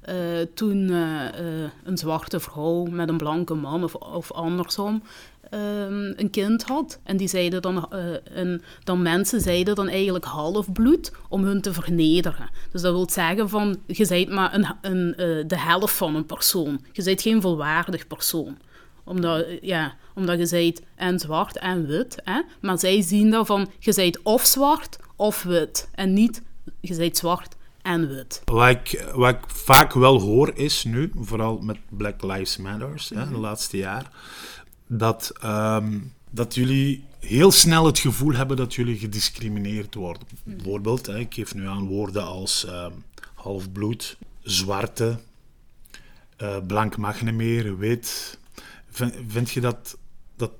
uh, 0.09 0.15
toen 0.55 0.89
uh, 0.91 1.25
een 1.85 1.99
zwarte 1.99 2.41
vrouw 2.41 2.85
met 2.85 3.09
een 3.09 3.17
blanke 3.17 3.55
man 3.55 3.85
of, 3.85 3.95
of 3.95 4.33
andersom 4.33 5.03
een 5.51 6.29
kind 6.31 6.63
had, 6.63 6.99
en 7.03 7.17
die 7.17 7.29
zeiden 7.29 7.63
dan, 7.63 7.93
en 8.35 8.63
dan 8.85 9.03
mensen 9.03 9.41
zeiden 9.41 9.75
dan 9.75 9.89
eigenlijk 9.89 10.25
half 10.25 10.73
bloed 10.73 11.13
om 11.29 11.45
hun 11.45 11.61
te 11.61 11.73
vernederen. 11.73 12.51
Dus 12.71 12.83
dat 12.83 12.93
wil 12.93 13.11
zeggen 13.11 13.49
van, 13.49 13.79
je 13.87 14.07
bent 14.07 14.29
maar 14.29 14.55
een, 14.55 14.67
een, 14.81 15.15
de 15.47 15.59
helft 15.59 15.95
van 15.95 16.15
een 16.15 16.27
persoon. 16.27 16.81
Je 16.93 17.03
bent 17.03 17.23
geen 17.23 17.41
volwaardig 17.41 18.07
persoon 18.07 18.57
omdat, 19.09 19.47
ja, 19.61 19.97
omdat 20.15 20.39
je 20.39 20.47
zijt 20.47 20.83
en 20.95 21.19
zwart 21.19 21.59
en 21.59 21.87
wit. 21.87 22.21
Hè? 22.25 22.43
Maar 22.61 22.79
zij 22.79 23.03
zien 23.03 23.31
dat 23.31 23.47
van, 23.47 23.71
je 23.79 23.93
zijt 23.93 24.23
of 24.23 24.45
zwart 24.45 24.99
of 25.17 25.43
wit. 25.43 25.89
En 25.95 26.13
niet, 26.13 26.43
je 26.81 26.95
zijt 26.95 27.17
zwart 27.17 27.57
en 27.83 28.09
wit. 28.09 28.43
Wat 28.45 28.69
ik, 28.69 29.05
wat 29.15 29.35
ik 29.35 29.41
vaak 29.47 29.93
wel 29.93 30.21
hoor 30.21 30.53
is 30.55 30.85
nu, 30.85 31.13
vooral 31.15 31.59
met 31.59 31.79
Black 31.89 32.23
Lives 32.23 32.57
Matters, 32.57 33.09
hè, 33.09 33.29
de 33.29 33.39
laatste 33.39 33.77
jaar, 33.77 34.11
dat, 34.87 35.33
um, 35.45 36.13
dat 36.31 36.55
jullie 36.55 37.05
heel 37.21 37.51
snel 37.51 37.87
het 37.87 37.99
gevoel 37.99 38.33
hebben 38.33 38.57
dat 38.57 38.75
jullie 38.75 38.99
gediscrimineerd 38.99 39.95
worden. 39.95 40.23
Bijvoorbeeld, 40.45 41.07
hè, 41.07 41.19
ik 41.19 41.35
geef 41.35 41.55
nu 41.55 41.69
aan 41.69 41.87
woorden 41.87 42.25
als 42.27 42.67
um, 42.69 43.05
halfbloed, 43.35 44.17
zwarte, 44.43 45.19
uh, 46.39 46.57
blank 46.67 46.97
mag 46.97 47.23
niet 47.23 47.35
meer, 47.35 47.79
wit, 47.79 48.39
Vind, 48.99 49.15
vind 49.27 49.51
je 49.51 49.61
dat, 49.61 49.99
dat 50.37 50.51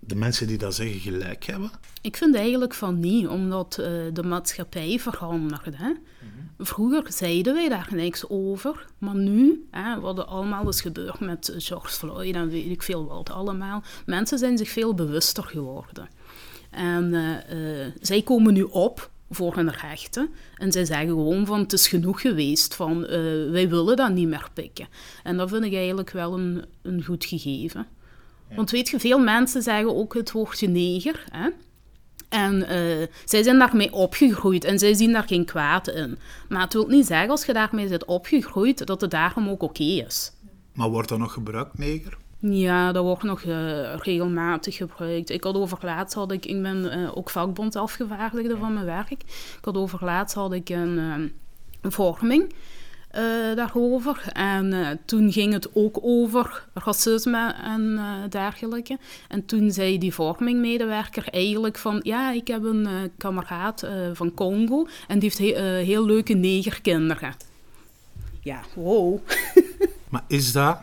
de 0.00 0.14
mensen 0.14 0.46
die 0.46 0.58
dat 0.58 0.74
zeggen 0.74 1.00
gelijk 1.00 1.44
hebben? 1.44 1.70
Ik 2.00 2.16
vind 2.16 2.34
eigenlijk 2.34 2.74
van 2.74 3.00
niet, 3.00 3.28
omdat 3.28 3.76
uh, 3.80 3.86
de 4.12 4.22
maatschappij 4.22 4.98
verandert. 4.98 5.76
Hè? 5.76 5.88
Mm 5.88 5.96
-hmm. 6.20 6.66
Vroeger 6.66 7.12
zeiden 7.12 7.54
wij 7.54 7.68
daar 7.68 7.88
niks 7.90 8.28
over, 8.28 8.86
maar 8.98 9.14
nu, 9.14 9.66
hè, 9.70 10.00
wat 10.00 10.18
er 10.18 10.24
allemaal 10.24 10.68
is 10.68 10.80
gebeurd 10.80 11.20
met 11.20 11.54
George 11.56 11.88
Floyd 11.88 12.34
en 12.34 12.48
weet 12.48 12.70
ik 12.70 12.82
veel 12.82 13.06
wat 13.06 13.30
allemaal, 13.30 13.82
mensen 14.06 14.38
zijn 14.38 14.58
zich 14.58 14.68
veel 14.68 14.94
bewuster 14.94 15.44
geworden. 15.44 16.08
En 16.70 17.12
uh, 17.12 17.84
uh, 17.84 17.92
zij 18.00 18.22
komen 18.22 18.52
nu 18.52 18.62
op 18.62 19.10
voor 19.30 19.54
hun 19.54 19.70
rechten. 19.70 20.28
En 20.56 20.72
zij 20.72 20.84
zeggen 20.84 21.08
gewoon 21.08 21.46
van 21.46 21.60
het 21.60 21.72
is 21.72 21.88
genoeg 21.88 22.20
geweest, 22.20 22.74
van 22.74 23.02
uh, 23.02 23.08
wij 23.50 23.68
willen 23.68 23.96
dat 23.96 24.12
niet 24.12 24.28
meer 24.28 24.48
pikken. 24.52 24.88
En 25.22 25.36
dat 25.36 25.48
vind 25.48 25.64
ik 25.64 25.74
eigenlijk 25.74 26.10
wel 26.10 26.38
een, 26.38 26.64
een 26.82 27.04
goed 27.04 27.24
gegeven. 27.24 27.86
Ja. 28.48 28.56
Want 28.56 28.70
weet 28.70 28.88
je, 28.88 29.00
veel 29.00 29.18
mensen 29.18 29.62
zeggen 29.62 29.96
ook 29.96 30.14
het 30.14 30.32
woordje 30.32 30.68
neger. 30.68 31.24
Hè? 31.30 31.48
En 32.28 32.54
uh, 32.54 33.06
zij 33.24 33.42
zijn 33.42 33.58
daarmee 33.58 33.92
opgegroeid 33.92 34.64
en 34.64 34.78
zij 34.78 34.94
zien 34.94 35.12
daar 35.12 35.26
geen 35.26 35.44
kwaad 35.44 35.88
in. 35.88 36.18
Maar 36.48 36.62
het 36.62 36.72
wil 36.72 36.86
niet 36.86 37.06
zeggen 37.06 37.30
als 37.30 37.44
je 37.44 37.52
daarmee 37.52 37.88
bent 37.88 38.04
opgegroeid 38.04 38.86
dat 38.86 39.00
het 39.00 39.10
daarom 39.10 39.48
ook 39.48 39.62
oké 39.62 39.82
okay 39.82 40.06
is. 40.06 40.32
Maar 40.72 40.88
wordt 40.88 41.08
dat 41.08 41.18
nog 41.18 41.32
gebruikt, 41.32 41.78
neger? 41.78 42.16
Ja, 42.38 42.92
dat 42.92 43.04
wordt 43.04 43.22
nog 43.22 43.42
uh, 43.42 43.94
regelmatig 43.94 44.76
gebruikt. 44.76 45.30
Ik 45.30 45.44
had 45.44 45.54
overlaatst 45.54 46.14
had 46.14 46.32
ik, 46.32 46.46
ik 46.46 46.62
ben 46.62 46.98
uh, 46.98 47.16
ook 47.16 47.30
vakbondafgevaardigde 47.30 48.56
van 48.56 48.74
mijn 48.74 48.86
werk. 48.86 49.10
Ik 49.10 49.24
had 49.60 49.76
overlaatst 49.76 50.34
had 50.34 50.52
ik 50.52 50.68
een, 50.68 50.98
een 51.80 51.92
vorming 51.92 52.54
daarover. 53.54 54.30
En 54.32 55.00
toen 55.04 55.32
ging 55.32 55.52
het 55.52 55.74
ook 55.74 55.98
over 56.02 56.64
racisme 56.74 57.54
en 57.64 58.00
dergelijke. 58.30 58.98
En 59.28 59.46
toen 59.46 59.70
zei 59.70 59.98
die 59.98 60.14
vormingmedewerker 60.14 61.28
eigenlijk 61.28 61.78
van... 61.78 62.00
Ja, 62.02 62.32
ik 62.32 62.46
heb 62.46 62.64
een 62.64 62.88
kameraad 63.18 63.86
van 64.12 64.34
Congo 64.34 64.86
en 65.08 65.18
die 65.18 65.32
heeft 65.34 65.56
he 65.56 65.62
heel 65.62 66.06
leuke 66.06 66.34
negerkinderen. 66.34 67.34
Ja, 68.40 68.60
wow. 68.74 69.18
maar 70.10 70.24
is 70.28 70.52
dat 70.52 70.78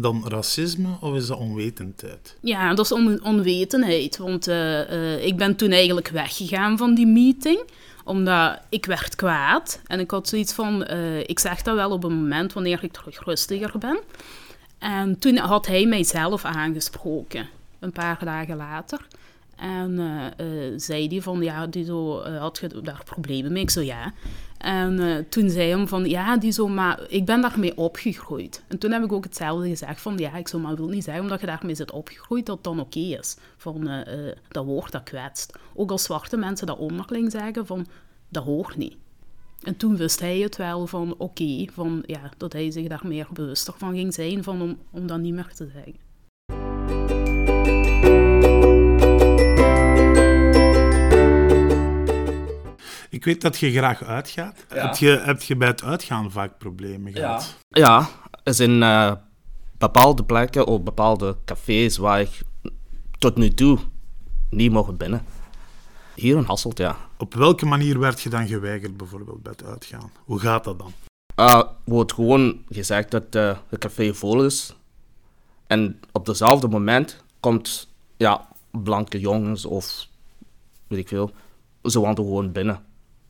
dan 0.00 0.24
racisme 0.28 0.88
of 1.00 1.14
is 1.14 1.26
dat 1.26 1.38
onwetendheid? 1.38 2.36
Ja, 2.40 2.74
dat 2.74 2.84
is 2.84 2.92
on 2.92 3.24
onwetenheid. 3.24 4.16
Want 4.16 4.48
eh, 4.48 4.80
eh, 4.80 5.24
ik 5.24 5.36
ben 5.36 5.56
toen 5.56 5.70
eigenlijk 5.70 6.08
weggegaan 6.08 6.78
van 6.78 6.94
die 6.94 7.06
meeting. 7.06 7.60
Omdat 8.04 8.58
ik 8.68 8.86
werd 8.86 9.14
kwaad. 9.14 9.80
En 9.86 10.00
ik 10.00 10.10
had 10.10 10.28
zoiets 10.28 10.52
van, 10.52 10.84
eh, 10.84 11.20
ik 11.20 11.38
zeg 11.38 11.62
dat 11.62 11.74
wel 11.74 11.90
op 11.90 12.04
een 12.04 12.14
moment 12.14 12.52
wanneer 12.52 12.84
ik 12.84 12.98
rustiger 13.24 13.78
ben. 13.78 13.98
En 14.78 15.18
toen 15.18 15.36
had 15.36 15.66
hij 15.66 15.86
mij 15.86 16.04
zelf 16.04 16.44
aangesproken. 16.44 17.48
Een 17.78 17.92
paar 17.92 18.24
dagen 18.24 18.56
later. 18.56 19.06
En 19.56 19.98
eh, 19.98 20.26
eh, 20.26 20.72
zei 20.76 21.08
hij 21.08 21.22
van, 21.22 21.42
ja, 21.42 21.66
die 21.66 21.84
zo, 21.84 22.20
eh, 22.20 22.38
had 22.38 22.58
je 22.58 22.80
daar 22.82 23.02
problemen 23.04 23.52
mee? 23.52 23.62
Ik 23.62 23.70
zo, 23.70 23.80
ja. 23.80 24.12
En 24.58 25.26
toen 25.28 25.50
zei 25.50 25.74
hij 25.74 25.86
van, 25.86 26.04
ja, 26.04 26.36
die 26.36 26.52
zo, 26.52 26.68
maar 26.68 27.00
ik 27.08 27.24
ben 27.24 27.40
daarmee 27.40 27.76
opgegroeid. 27.76 28.64
En 28.68 28.78
toen 28.78 28.90
heb 28.90 29.04
ik 29.04 29.12
ook 29.12 29.24
hetzelfde 29.24 29.68
gezegd 29.68 30.00
van, 30.00 30.18
ja, 30.18 30.34
ik 30.34 30.48
zo, 30.48 30.58
maar 30.58 30.76
wil 30.76 30.88
niet 30.88 31.04
zeggen 31.04 31.22
omdat 31.22 31.40
je 31.40 31.46
daarmee 31.46 31.74
zit 31.74 31.90
opgegroeid, 31.90 32.46
dat 32.46 32.64
dan 32.64 32.80
oké 32.80 32.98
is. 32.98 33.36
Van, 33.56 34.04
dat 34.48 34.64
woord, 34.64 34.92
dat 34.92 35.02
kwetst. 35.02 35.58
Ook 35.74 35.90
als 35.90 36.02
zwarte 36.02 36.36
mensen 36.36 36.66
dat 36.66 36.78
onderling 36.78 37.30
zeggen, 37.30 37.66
van, 37.66 37.86
dat 38.28 38.44
hoort 38.44 38.76
niet. 38.76 38.96
En 39.62 39.76
toen 39.76 39.96
wist 39.96 40.20
hij 40.20 40.38
het 40.38 40.56
wel 40.56 40.86
van, 40.86 41.14
oké, 41.18 41.66
van, 41.72 42.02
ja, 42.06 42.30
dat 42.36 42.52
hij 42.52 42.70
zich 42.70 42.88
daar 42.88 43.06
meer 43.06 43.26
bewuster 43.32 43.74
van 43.76 43.94
ging 43.94 44.14
zijn, 44.14 44.42
van 44.42 44.62
om, 44.62 44.78
om 44.90 45.06
dat 45.06 45.18
niet 45.18 45.34
meer 45.34 45.52
te 45.54 45.68
zeggen. 45.72 46.03
Ik 53.24 53.30
weet 53.30 53.42
dat 53.42 53.58
je 53.58 53.72
graag 53.72 54.02
uitgaat. 54.02 54.64
Ja. 54.68 54.86
Heb, 54.86 54.94
je, 54.94 55.08
heb 55.08 55.42
je 55.42 55.56
bij 55.56 55.68
het 55.68 55.82
uitgaan 55.82 56.30
vaak 56.30 56.58
problemen 56.58 57.12
gehad? 57.12 57.56
Ja, 57.68 58.08
er 58.42 58.54
zijn 58.54 58.82
eh, 58.82 59.12
bepaalde 59.78 60.24
plekken 60.24 60.66
of 60.66 60.82
bepaalde 60.82 61.36
cafés 61.44 61.96
waar 61.96 62.20
ik 62.20 62.42
tot 63.18 63.36
nu 63.36 63.50
toe 63.50 63.78
niet 64.50 64.72
mocht 64.72 64.96
binnen. 64.96 65.24
Hier 66.14 66.36
in 66.36 66.44
Hasselt, 66.44 66.78
ja. 66.78 66.96
Op 67.16 67.34
welke 67.34 67.66
manier 67.66 67.98
werd 67.98 68.20
je 68.20 68.28
dan 68.28 68.46
geweigerd 68.46 68.96
bijvoorbeeld 68.96 69.42
bij 69.42 69.52
het 69.56 69.64
uitgaan? 69.64 70.10
Hoe 70.24 70.38
gaat 70.38 70.64
dat 70.64 70.78
dan? 70.78 70.92
Uh, 71.36 71.62
wordt 71.84 72.12
gewoon 72.12 72.62
gezegd 72.68 73.10
dat 73.10 73.34
eh, 73.34 73.56
het 73.68 73.80
café 73.80 74.14
vol 74.14 74.44
is. 74.44 74.76
En 75.66 76.00
op 76.12 76.26
dezelfde 76.26 76.68
moment 76.68 77.24
komt 77.40 77.88
ja, 78.16 78.48
blanke 78.70 79.20
jongens 79.20 79.64
of 79.64 80.06
weet 80.86 80.98
ik 80.98 81.08
veel, 81.08 81.30
ze 81.82 82.00
wandelen 82.00 82.30
gewoon 82.30 82.52
binnen, 82.52 82.84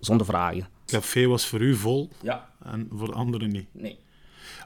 zonder 0.04 0.26
vragen. 0.26 0.68
Het 0.82 0.90
café 0.90 1.26
was 1.26 1.46
voor 1.46 1.60
u 1.60 1.74
vol 1.76 2.10
Ja, 2.22 2.50
en 2.64 2.88
voor 2.92 3.12
anderen 3.12 3.50
niet. 3.52 3.66
nee. 3.72 3.98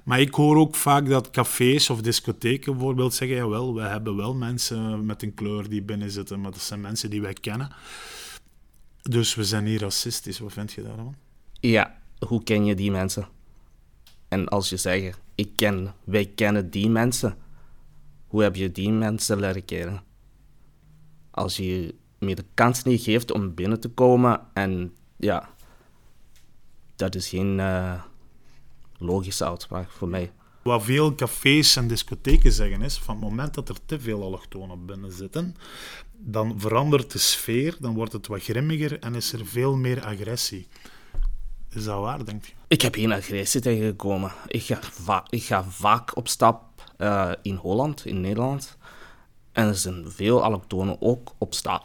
Maar 0.04 0.20
ik 0.20 0.34
hoor 0.34 0.56
ook 0.56 0.74
vaak 0.74 1.08
dat 1.08 1.30
cafés 1.30 1.90
of 1.90 2.00
discotheken 2.02 2.72
bijvoorbeeld 2.72 3.14
zeggen: 3.14 3.36
jawel, 3.36 3.74
wij 3.74 3.88
hebben 3.90 4.16
wel 4.16 4.34
mensen 4.34 5.06
met 5.06 5.22
een 5.22 5.34
kleur 5.34 5.68
die 5.68 5.82
binnen 5.82 6.10
zitten, 6.10 6.40
maar 6.40 6.50
dat 6.50 6.60
zijn 6.60 6.80
mensen 6.80 7.10
die 7.10 7.20
wij 7.20 7.32
kennen. 7.32 7.70
Dus 9.02 9.34
we 9.34 9.44
zijn 9.44 9.64
niet 9.64 9.80
racistisch. 9.80 10.38
Wat 10.38 10.52
vind 10.52 10.72
je 10.72 10.82
daarvan? 10.82 11.14
Ja, 11.60 11.96
hoe 12.26 12.42
ken 12.42 12.64
je 12.64 12.74
die 12.74 12.90
mensen? 12.90 13.28
En 14.28 14.48
als 14.48 14.68
je 14.68 14.76
zegt, 14.76 15.20
ik 15.34 15.50
ken, 15.56 15.94
wij 16.04 16.26
kennen 16.34 16.70
die 16.70 16.88
mensen, 16.90 17.36
hoe 18.26 18.42
heb 18.42 18.56
je 18.56 18.72
die 18.72 18.90
mensen 18.90 19.40
leren 19.40 19.64
kennen? 19.64 20.02
Als 21.30 21.56
je 21.56 21.94
me 22.18 22.34
de 22.34 22.44
kans 22.54 22.82
niet 22.82 23.02
geeft 23.02 23.32
om 23.32 23.54
binnen 23.54 23.80
te 23.80 23.88
komen 23.88 24.40
en 24.52 24.92
ja, 25.18 25.48
dat 26.96 27.14
is 27.14 27.28
geen 27.28 27.60
eh, 27.60 28.02
logische 28.98 29.44
uitspraak 29.44 29.90
voor 29.90 30.08
mij. 30.08 30.32
Wat 30.62 30.82
veel 30.82 31.14
cafés 31.14 31.76
en 31.76 31.88
discotheken 31.88 32.52
zeggen 32.52 32.82
is: 32.82 32.98
van 32.98 33.14
het 33.14 33.24
moment 33.24 33.54
dat 33.54 33.68
er 33.68 33.76
te 33.86 34.00
veel 34.00 34.22
allochtonen 34.22 34.86
binnen 34.86 35.12
zitten, 35.12 35.56
dan 36.16 36.60
verandert 36.60 37.12
de 37.12 37.18
sfeer, 37.18 37.76
dan 37.80 37.94
wordt 37.94 38.12
het 38.12 38.26
wat 38.26 38.42
grimmiger 38.42 38.98
en 38.98 39.14
is 39.14 39.32
er 39.32 39.46
veel 39.46 39.76
meer 39.76 40.04
agressie. 40.04 40.66
Is 41.70 41.84
dat 41.84 42.00
waar, 42.00 42.24
denk 42.24 42.44
je? 42.44 42.52
Ik 42.68 42.82
heb 42.82 42.94
geen 42.94 43.12
agressie 43.12 43.60
tegengekomen. 43.60 44.32
Ik 44.46 44.62
ga, 44.62 44.78
va- 44.82 45.26
ik 45.28 45.42
ga 45.42 45.64
vaak 45.64 46.16
op 46.16 46.28
stap 46.28 46.62
eh, 46.96 47.32
in 47.42 47.54
Holland, 47.54 48.06
in 48.06 48.20
Nederland. 48.20 48.76
En 49.52 49.66
er 49.66 49.74
zijn 49.74 50.10
veel 50.10 50.42
allochtonen 50.42 50.96
ook 51.00 51.34
op 51.38 51.54
stap. 51.54 51.84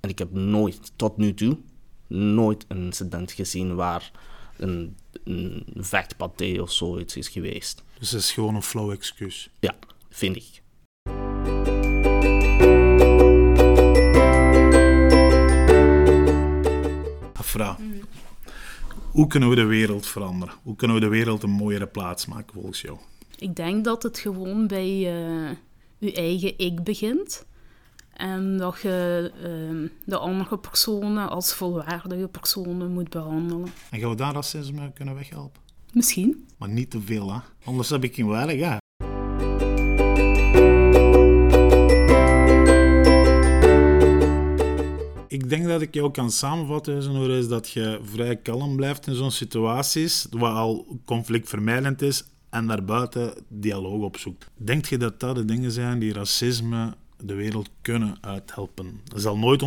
En 0.00 0.08
ik 0.08 0.18
heb 0.18 0.32
nooit, 0.32 0.92
tot 0.96 1.16
nu 1.16 1.34
toe, 1.34 1.58
nooit 2.08 2.64
een 2.68 2.84
incident 2.84 3.32
gezien 3.32 3.74
waar 3.74 4.10
een, 4.56 4.96
een 5.24 5.64
vechtpartij 5.76 6.58
of 6.58 6.72
zoiets 6.72 7.16
is 7.16 7.28
geweest. 7.28 7.82
Dus 7.98 8.10
het 8.10 8.20
is 8.20 8.32
gewoon 8.32 8.54
een 8.54 8.62
flauw 8.62 8.92
excuus. 8.92 9.50
Ja, 9.60 9.74
vind 10.10 10.36
ik. 10.36 10.62
Afra, 17.32 17.78
hoe 19.10 19.26
kunnen 19.26 19.48
we 19.48 19.54
de 19.54 19.64
wereld 19.64 20.06
veranderen? 20.06 20.54
Hoe 20.62 20.76
kunnen 20.76 20.96
we 20.96 21.02
de 21.02 21.08
wereld 21.08 21.42
een 21.42 21.50
mooiere 21.50 21.86
plaats 21.86 22.26
maken 22.26 22.54
volgens 22.54 22.80
jou? 22.80 22.98
Ik 23.38 23.56
denk 23.56 23.84
dat 23.84 24.02
het 24.02 24.18
gewoon 24.18 24.66
bij 24.66 24.88
eh, 24.88 25.56
je 25.98 26.12
eigen 26.12 26.58
ik 26.58 26.84
begint. 26.84 27.46
En 28.18 28.56
dat 28.56 28.80
je 28.80 29.30
eh, 29.42 29.90
de 30.04 30.18
andere 30.18 30.58
personen 30.58 31.28
als 31.28 31.54
volwaardige 31.54 32.28
personen 32.28 32.92
moet 32.92 33.08
behandelen. 33.08 33.68
En 33.90 34.00
gaan 34.00 34.10
we 34.10 34.16
daar 34.16 34.34
racisme 34.34 34.92
kunnen 34.92 35.14
weghelpen? 35.14 35.60
Misschien. 35.92 36.46
Maar 36.56 36.68
niet 36.68 36.90
te 36.90 37.00
veel, 37.00 37.32
hè? 37.32 37.38
Anders 37.64 37.88
heb 37.88 38.04
ik 38.04 38.14
geen 38.14 38.28
werk, 38.28 38.60
hè? 38.60 38.76
Ik 45.28 45.48
denk 45.48 45.66
dat 45.66 45.80
ik 45.80 45.94
jou 45.94 46.10
kan 46.10 46.30
samenvatten, 46.30 47.30
is 47.30 47.48
dat 47.48 47.70
je 47.70 48.00
vrij 48.02 48.36
kalm 48.36 48.76
blijft 48.76 49.06
in 49.06 49.14
zo'n 49.14 49.30
situaties, 49.30 50.26
wat 50.30 50.54
al 50.54 51.00
conflictvermijdend 51.04 52.02
is, 52.02 52.24
en 52.50 52.66
daarbuiten 52.66 53.34
dialoog 53.48 54.02
opzoekt. 54.02 54.50
Denk 54.56 54.86
je 54.86 54.96
dat 54.96 55.20
dat 55.20 55.34
de 55.34 55.44
dingen 55.44 55.70
zijn 55.70 55.98
die 55.98 56.12
racisme 56.12 56.94
de 57.20 57.34
wereld 57.34 57.70
kunnen 57.82 58.16
uithelpen? 58.20 59.00
Dat 59.04 59.20
zal 59.20 59.38
nooit 59.38 59.62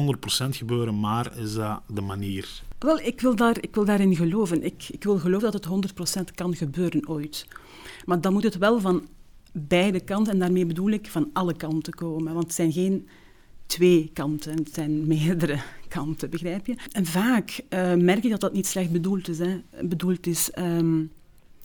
100% 0.46 0.50
gebeuren, 0.50 1.00
maar 1.00 1.38
is 1.38 1.54
dat 1.54 1.82
de 1.88 2.02
manier? 2.02 2.62
Wel, 2.80 3.00
ik 3.00 3.22
wil, 3.22 3.36
daar, 3.36 3.58
ik 3.62 3.76
wil 3.76 3.86
daarin 3.86 4.16
geloven. 4.16 4.64
Ik, 4.64 4.88
ik 4.92 5.04
wil 5.04 5.20
geloven 5.20 5.52
dat 5.52 5.66
het 5.66 6.30
100% 6.30 6.36
kan 6.36 6.56
gebeuren 6.56 7.08
ooit. 7.08 7.48
Maar 8.06 8.22
dan 8.22 8.34
moet 8.34 8.44
het 8.44 8.58
wel 8.58 8.80
van 8.80 9.08
beide 9.52 10.00
kanten, 10.00 10.34
en 10.34 10.40
daarmee 10.40 10.66
bedoel 10.66 10.90
ik 10.90 11.08
van 11.08 11.30
alle 11.34 11.56
kanten 11.56 11.94
komen. 11.94 12.34
Want 12.34 12.46
het 12.46 12.56
zijn 12.56 12.72
geen 12.72 13.08
twee 13.66 14.10
kanten, 14.14 14.56
het 14.56 14.74
zijn 14.74 15.08
meerdere 15.08 15.62
kanten, 15.88 16.30
begrijp 16.30 16.66
je? 16.66 16.76
En 16.92 17.06
vaak 17.06 17.62
eh, 17.70 17.94
merk 17.94 18.24
je 18.24 18.30
dat 18.30 18.42
dat 18.42 18.54
niet 18.54 18.68
slecht 18.68 18.92
bedoeld 18.92 19.28
is. 19.28 19.40
Hè. 19.40 19.62
Bedoeld 19.82 20.28
is 20.28 20.52
ehm, 20.52 21.04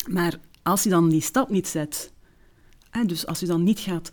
maar 0.07 0.39
als 0.63 0.83
je 0.83 0.89
dan 0.89 1.09
die 1.09 1.21
stap 1.21 1.51
niet 1.51 1.69
zet, 1.69 2.13
hè, 2.91 3.05
dus 3.05 3.27
als 3.27 3.41
je 3.41 3.47
dan 3.47 3.63
niet 3.63 3.79
gaat 3.79 4.13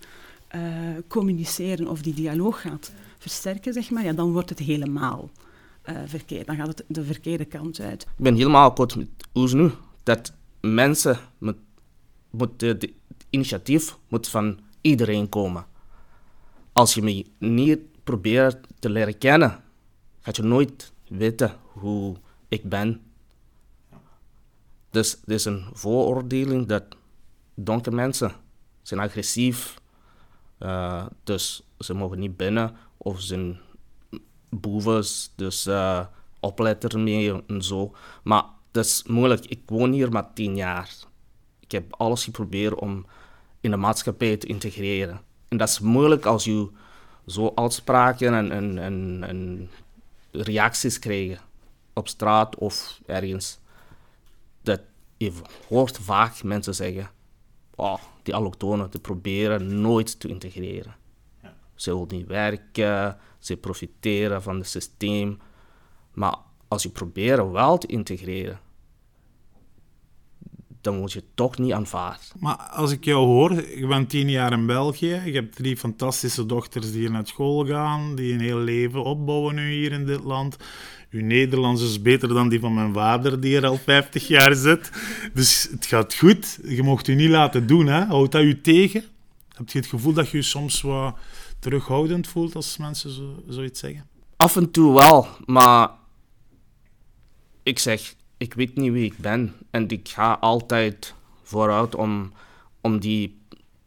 eh, 0.53 0.61
communiceren 1.07 1.87
of 1.87 2.01
die 2.01 2.13
dialoog 2.13 2.61
gaat 2.61 2.91
versterken, 3.17 3.73
zeg 3.73 3.89
maar, 3.89 4.03
ja, 4.03 4.13
dan 4.13 4.31
wordt 4.31 4.49
het 4.49 4.59
helemaal 4.59 5.29
eh, 5.81 5.95
verkeerd. 6.05 6.47
Dan 6.47 6.55
gaat 6.55 6.67
het 6.67 6.83
de 6.87 7.03
verkeerde 7.03 7.45
kant 7.45 7.79
uit. 7.79 8.01
Ik 8.01 8.23
ben 8.23 8.35
helemaal 8.35 8.69
akkoord 8.69 8.95
met 8.95 9.07
Oeznu 9.33 9.71
dat 10.03 10.33
mensen 10.61 11.17
moet 12.29 12.59
de, 12.59 12.77
de 12.77 12.93
initiatief 13.29 13.97
moet 14.07 14.27
van 14.27 14.59
iedereen 14.81 15.29
komen. 15.29 15.65
Als 16.73 16.93
je 16.93 17.01
me 17.01 17.25
niet 17.37 17.79
probeert 18.03 18.67
te 18.79 18.89
leren 18.89 19.17
kennen, 19.17 19.63
ga 20.19 20.31
je 20.33 20.43
nooit 20.43 20.91
weten 21.07 21.55
hoe 21.61 22.15
ik 22.47 22.69
ben. 22.69 23.01
Dus 24.89 25.17
er 25.25 25.33
is 25.33 25.45
een 25.45 25.65
vooroordeling 25.73 26.67
dat 26.67 26.83
donkere 27.55 27.95
mensen 27.95 28.31
zijn 28.81 28.99
agressief, 28.99 29.81
eh, 30.63 31.05
dus 31.23 31.63
ze 31.79 31.93
mogen 31.93 32.19
niet 32.19 32.37
binnen 32.37 32.75
of 32.97 33.21
ze 33.21 33.27
zijn 33.27 33.59
boeven, 34.49 35.03
dus 35.35 35.65
eh 35.65 36.05
opletten 36.43 37.03
mee 37.03 37.43
en 37.47 37.61
zo. 37.61 37.95
Maar 38.23 38.43
dat 38.71 38.85
is 38.85 39.03
moeilijk. 39.07 39.45
Ik 39.45 39.61
woon 39.65 39.91
hier 39.91 40.11
maar 40.11 40.33
tien 40.33 40.55
jaar. 40.55 40.93
Ik 41.59 41.71
heb 41.71 41.95
alles 41.95 42.23
geprobeerd 42.23 42.75
om 42.75 43.05
in 43.61 43.71
de 43.71 43.77
maatschappij 43.77 44.37
te 44.37 44.47
integreren. 44.47 45.21
En 45.47 45.57
dat 45.57 45.69
is 45.69 45.79
moeilijk 45.79 46.25
als 46.25 46.43
je 46.43 46.69
zo 47.27 47.51
uitspraken 47.55 48.33
en, 48.33 48.51
en, 48.51 48.77
en, 48.77 49.23
en 49.27 49.69
reacties 50.31 50.99
krijgt 50.99 51.41
op 51.93 52.07
straat 52.07 52.55
of 52.55 52.99
ergens. 53.05 53.59
Dat 54.61 54.81
je 55.17 55.33
hoort 55.67 55.97
vaak 55.97 56.43
mensen 56.43 56.75
zeggen, 56.75 57.09
oh, 57.75 57.99
die 58.23 58.35
allochtonen, 58.35 58.91
die 58.91 58.99
proberen 58.99 59.81
nooit 59.81 60.19
te 60.19 60.27
integreren. 60.27 60.95
Ze 61.75 61.91
willen 61.91 62.07
niet 62.07 62.27
werken, 62.27 63.17
ze 63.39 63.57
profiteren 63.57 64.41
van 64.41 64.57
het 64.57 64.67
systeem. 64.67 65.39
Maar 66.13 66.37
als 66.67 66.83
je 66.83 66.89
probeert 66.89 67.51
wel 67.51 67.77
te 67.77 67.87
integreren, 67.87 68.59
dan 70.83 70.97
word 70.97 71.11
je 71.11 71.23
toch 71.35 71.57
niet 71.57 71.71
aanvaard. 71.71 72.33
Maar 72.39 72.55
als 72.55 72.91
ik 72.91 73.05
jou 73.05 73.25
hoor, 73.25 73.53
je 73.53 73.87
bent 73.87 74.09
tien 74.09 74.29
jaar 74.29 74.51
in 74.51 74.65
België, 74.65 75.21
je 75.25 75.31
hebt 75.31 75.55
drie 75.55 75.77
fantastische 75.77 76.45
dochters 76.45 76.91
die 76.91 76.99
hier 76.99 77.11
naar 77.11 77.27
school 77.27 77.65
gaan, 77.65 78.15
die 78.15 78.33
een 78.33 78.39
heel 78.39 78.59
leven 78.59 79.03
opbouwen 79.03 79.55
nu 79.55 79.71
hier 79.71 79.91
in 79.91 80.05
dit 80.05 80.23
land. 80.23 80.57
Uw 81.09 81.25
Nederlands 81.25 81.81
is 81.81 82.01
beter 82.01 82.27
dan 82.27 82.49
die 82.49 82.59
van 82.59 82.73
mijn 82.73 82.93
vader, 82.93 83.39
die 83.39 83.55
er 83.55 83.65
al 83.65 83.77
50 83.77 84.27
jaar 84.27 84.55
zit. 84.55 84.91
Dus 85.33 85.67
het 85.71 85.85
gaat 85.85 86.15
goed. 86.15 86.59
Je 86.63 86.83
mocht 86.83 87.07
u 87.07 87.15
niet 87.15 87.29
laten 87.29 87.67
doen, 87.67 87.87
hè? 87.87 88.05
Houdt 88.05 88.31
dat 88.31 88.41
u 88.41 88.61
tegen? 88.61 89.03
Heb 89.53 89.69
je 89.69 89.79
het 89.79 89.87
gevoel 89.87 90.13
dat 90.13 90.29
je 90.29 90.37
je 90.37 90.43
soms 90.43 90.81
wat 90.81 91.15
terughoudend 91.59 92.27
voelt 92.27 92.55
als 92.55 92.77
mensen 92.77 93.09
zo, 93.09 93.43
zoiets 93.47 93.79
zeggen? 93.79 94.07
Af 94.35 94.55
en 94.55 94.71
toe 94.71 94.93
wel, 94.93 95.27
maar 95.45 95.89
ik 97.63 97.79
zeg, 97.79 98.13
ik 98.43 98.53
weet 98.53 98.75
niet 98.75 98.91
wie 98.91 99.05
ik 99.05 99.17
ben. 99.17 99.53
En 99.69 99.89
ik 99.89 100.09
ga 100.09 100.33
altijd 100.33 101.13
vooruit 101.43 101.95
om, 101.95 102.33
om 102.81 102.99
die, 102.99 103.37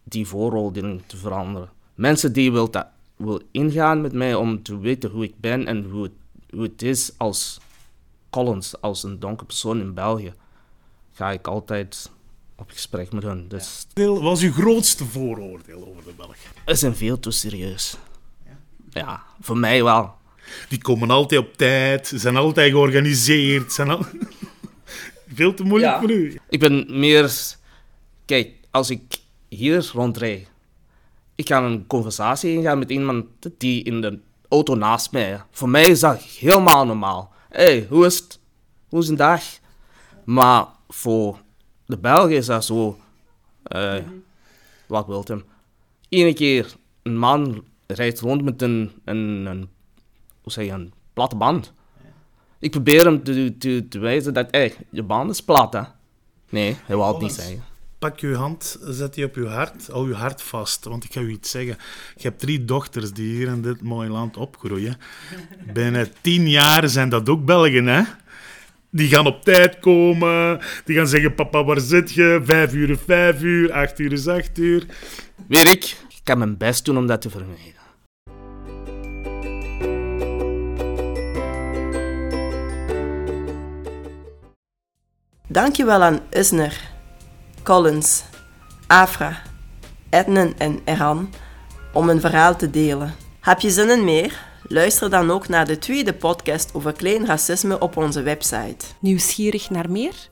die 0.03 0.27
vooroordelen 0.27 1.03
te 1.07 1.17
veranderen. 1.17 1.71
Mensen 1.95 2.33
die 2.33 2.53
wil, 2.53 2.71
dat, 2.71 2.87
wil 3.17 3.41
ingaan 3.51 4.01
met 4.01 4.13
mij 4.13 4.35
om 4.35 4.63
te 4.63 4.79
weten 4.79 5.11
hoe 5.11 5.25
ik 5.25 5.41
ben 5.41 5.67
en 5.67 5.85
hoe 5.91 6.03
het, 6.03 6.13
hoe 6.51 6.63
het 6.63 6.83
is 6.83 7.13
als 7.17 7.61
Collins, 8.31 8.81
als 8.81 9.03
een 9.03 9.19
donkere 9.19 9.47
persoon 9.47 9.81
in 9.81 9.95
België, 9.95 10.35
ga 11.13 11.31
ik 11.31 11.47
altijd 11.47 12.11
op 12.55 12.71
gesprek 12.71 13.13
met 13.13 13.23
hen. 13.23 13.49
Dus 13.49 13.87
Wat 13.95 14.21
was 14.21 14.43
uw 14.43 14.53
grootste 14.53 15.05
vooroordeel 15.05 15.87
over 15.89 16.05
de 16.05 16.13
Belgen? 16.17 16.37
ze 16.67 16.75
zijn 16.75 16.97
veel 16.97 17.19
te 17.19 17.31
serieus. 17.31 17.97
Ja, 18.91 19.23
voor 19.41 19.57
mij 19.59 19.85
wel. 19.85 20.15
Die 20.69 20.79
komen 20.79 21.11
altijd 21.11 21.41
op 21.41 21.57
tijd, 21.57 22.07
ze 22.07 22.19
zijn 22.19 22.37
altijd 22.37 22.71
georganiseerd. 22.71 23.73
Zijn 23.73 23.91
al... 23.91 24.07
Veel 25.27 25.55
te 25.55 25.63
moeilijk 25.63 25.93
Ja. 25.93 26.01
voor 26.01 26.11
u. 26.11 26.39
Ik 26.49 26.61
ben 26.61 26.87
meer... 27.01 27.35
Kijk, 28.25 28.51
als 28.71 28.91
ik 28.91 29.19
hier 29.49 29.91
rondrijd, 29.93 30.51
ik 31.35 31.47
ga 31.49 31.63
een 31.63 31.87
conversatie 31.87 32.53
ingaan 32.53 32.79
met 32.79 32.91
iemand 32.91 33.27
die 33.59 33.83
in 33.85 34.01
de 34.01 34.19
auto 34.49 34.75
naast 34.75 35.13
mij. 35.13 35.43
Voor 35.51 35.69
mij 35.69 35.85
is 35.85 36.01
dat 36.01 36.23
helemaal 36.23 36.87
normaal. 36.87 37.33
Hé, 37.49 37.63
hey, 37.65 37.87
hoe 37.91 38.07
is 38.07 38.19
het? 38.19 38.39
Hoe 38.89 39.01
is 39.01 39.09
een 39.09 39.17
dag? 39.17 39.43
Maar 40.25 40.67
voor 40.89 41.39
de 41.87 41.99
Belgen 41.99 42.37
is 42.37 42.47
dat 42.47 42.65
zo... 42.65 42.99
eh, 43.63 43.95
Wat 44.87 45.07
wilt 45.07 45.29
hem? 45.29 45.45
Eén 46.09 46.35
keer 46.35 46.75
een 47.03 47.19
man 47.19 47.65
rijdt 47.87 48.21
rond 48.21 48.43
met 48.43 48.63
een, 48.63 48.93
een, 49.05 49.47
een 49.47 49.69
hoe 50.43 50.53
zeg 50.53 50.65
je, 50.65 50.71
een 50.71 50.93
platte 51.13 51.37
band. 51.37 51.73
Ik 52.59 52.71
probeer 52.71 53.05
hem 53.05 53.23
te, 53.23 53.55
te, 53.59 53.87
te 53.89 53.99
wijzen 53.99 54.35
dat, 54.35 54.49
hey, 54.51 54.75
je 54.91 55.03
band 55.03 55.31
is 55.31 55.41
plat, 55.41 55.73
hè. 55.73 55.83
Nee, 56.49 56.77
hij 56.85 56.97
wil 56.97 57.09
het 57.09 57.21
niet 57.21 57.33
zeggen. 57.33 57.65
Pak 57.99 58.21
uw 58.21 58.35
hand, 58.35 58.79
zet 58.83 59.15
die 59.15 59.25
op 59.25 59.35
uw 59.35 59.47
hart, 59.47 59.87
hou 59.87 60.07
uw 60.07 60.15
hart 60.15 60.43
vast. 60.43 60.85
Want 60.85 61.05
ik 61.05 61.13
ga 61.13 61.21
u 61.21 61.31
iets 61.31 61.51
zeggen. 61.51 61.77
Je 62.17 62.23
hebt 62.29 62.41
drie 62.41 62.65
dochters 62.65 63.13
die 63.13 63.35
hier 63.37 63.49
in 63.49 63.63
dit 63.63 63.83
mooie 63.83 64.09
land 64.09 64.37
opgroeien. 64.37 64.97
Binnen 65.75 66.13
tien 66.21 66.49
jaar 66.49 66.89
zijn 66.89 67.09
dat 67.09 67.29
ook 67.29 67.45
Belgen, 67.45 67.87
hè? 67.87 68.03
Die 68.91 69.09
gaan 69.09 69.27
op 69.27 69.43
tijd 69.43 69.79
komen. 69.79 70.61
Die 70.85 70.97
gaan 70.97 71.07
zeggen, 71.07 71.35
papa, 71.35 71.65
waar 71.65 71.81
zit 71.81 72.13
je? 72.13 72.41
Vijf 72.45 72.73
uur 72.75 72.91
is 72.91 72.99
vijf 73.07 73.43
uur, 73.43 73.73
acht 73.73 73.99
uur 73.99 74.13
is 74.13 74.29
acht 74.29 74.59
uur. 74.59 74.87
Weer 75.49 75.71
ik, 75.71 75.85
ik 76.09 76.21
kan 76.23 76.39
mijn 76.39 76.57
best 76.57 76.85
doen 76.85 76.99
om 76.99 77.07
dat 77.07 77.21
te 77.21 77.31
vermijden. 77.31 77.76
Dankjewel 85.49 86.03
aan 86.03 86.21
Usner, 86.31 86.91
Collins, 87.63 88.25
Afra, 88.87 89.43
Ednen 90.11 90.59
en 90.59 90.81
Erhan 90.85 91.33
om 91.93 92.09
een 92.09 92.21
verhaal 92.21 92.57
te 92.57 92.71
delen. 92.71 93.15
Heb 93.41 93.61
je 93.61 93.71
zin 93.71 93.91
in 93.91 94.05
meer? 94.05 94.45
Luister 94.63 95.11
dan 95.11 95.31
ook 95.31 95.49
naar 95.49 95.67
de 95.67 95.79
tweede 95.79 96.15
podcast 96.15 96.75
over 96.75 96.93
klein 96.93 97.27
racisme 97.27 97.79
op 97.79 97.97
onze 97.97 98.23
website. 98.23 98.87
Nieuwsgierig 99.01 99.71
naar 99.71 99.91
meer? 99.91 100.29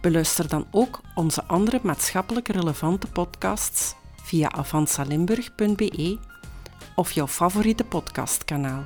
Beluister 0.00 0.48
dan 0.48 0.66
ook 0.70 1.00
onze 1.14 1.44
andere 1.46 1.80
maatschappelijk 1.82 2.48
relevante 2.48 3.06
podcasts 3.06 3.94
via 4.22 4.50
avansalimburg.be 4.50 6.18
of 6.94 7.12
jouw 7.12 7.26
favoriete 7.26 7.84
podcastkanaal. 7.84 8.84